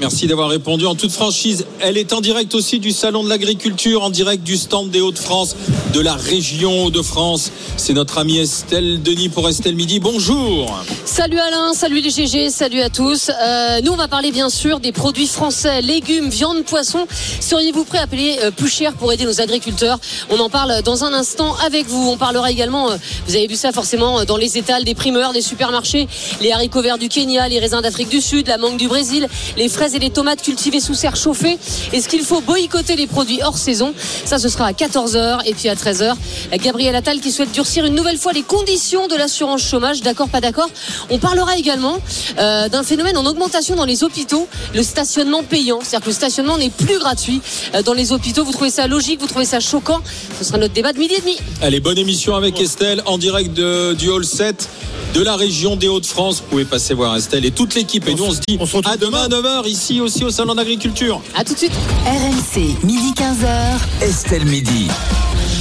[0.00, 1.66] Merci d'avoir répondu en toute franchise.
[1.80, 5.54] Elle est en direct aussi du Salon de l'Agriculture, en direct du stand des Hauts-de-France,
[5.92, 7.52] de la région Hauts-de-France.
[7.76, 10.00] C'est notre amie Estelle Denis pour Estelle Midi.
[10.00, 10.76] Bonjour.
[11.04, 13.30] Salut Alain, salut les GG, salut à tous.
[13.30, 17.06] Euh, nous, on va parler bien sûr des produits français, légumes, viande, poisson.
[17.40, 20.00] Seriez-vous prêt à payer euh, plus cher pour aider nos agriculteurs?
[20.28, 22.10] On en parle dans un instant avec vous.
[22.10, 22.96] On parlera également, euh,
[23.28, 26.08] vous avez vu ça forcément dans les étals des primeurs, des supermarchés,
[26.40, 29.68] les haricots verts du Kenya, les raisins d'Afrique du Sud, la mangue du Brésil, les
[29.84, 31.58] fraises et les tomates cultivées sous serre chauffée.
[31.92, 33.92] Est-ce qu'il faut boycotter les produits hors saison?
[34.24, 36.14] Ça, ce sera à 14h et puis à 13h.
[36.58, 40.00] Gabriel Attal qui souhaite durcir une nouvelle fois les conditions de l'assurance chômage.
[40.00, 40.70] D'accord, pas d'accord?
[41.10, 41.98] On parlera également
[42.38, 45.80] euh, d'un phénomène en augmentation dans les hôpitaux, le stationnement payant.
[45.82, 47.42] C'est-à-dire que le stationnement n'est plus gratuit
[47.74, 48.44] euh, dans les hôpitaux.
[48.44, 49.20] Vous trouvez ça logique?
[49.20, 50.00] Vous trouvez ça choquant?
[50.38, 51.36] Ce sera notre débat de midi et demi.
[51.60, 54.68] Allez, bonne émission avec Estelle en direct de, du Hall 7
[55.14, 56.40] de la région des Hauts-de-France.
[56.40, 58.08] Vous pouvez passer voir Estelle et toute l'équipe.
[58.08, 60.54] Et nous, on se dit on se à demain à 9h ici aussi au Salon
[60.54, 61.20] d'Agriculture.
[61.34, 61.72] À tout de suite.
[62.06, 64.04] RMC, midi 15h.
[64.04, 64.88] Estelle Midi.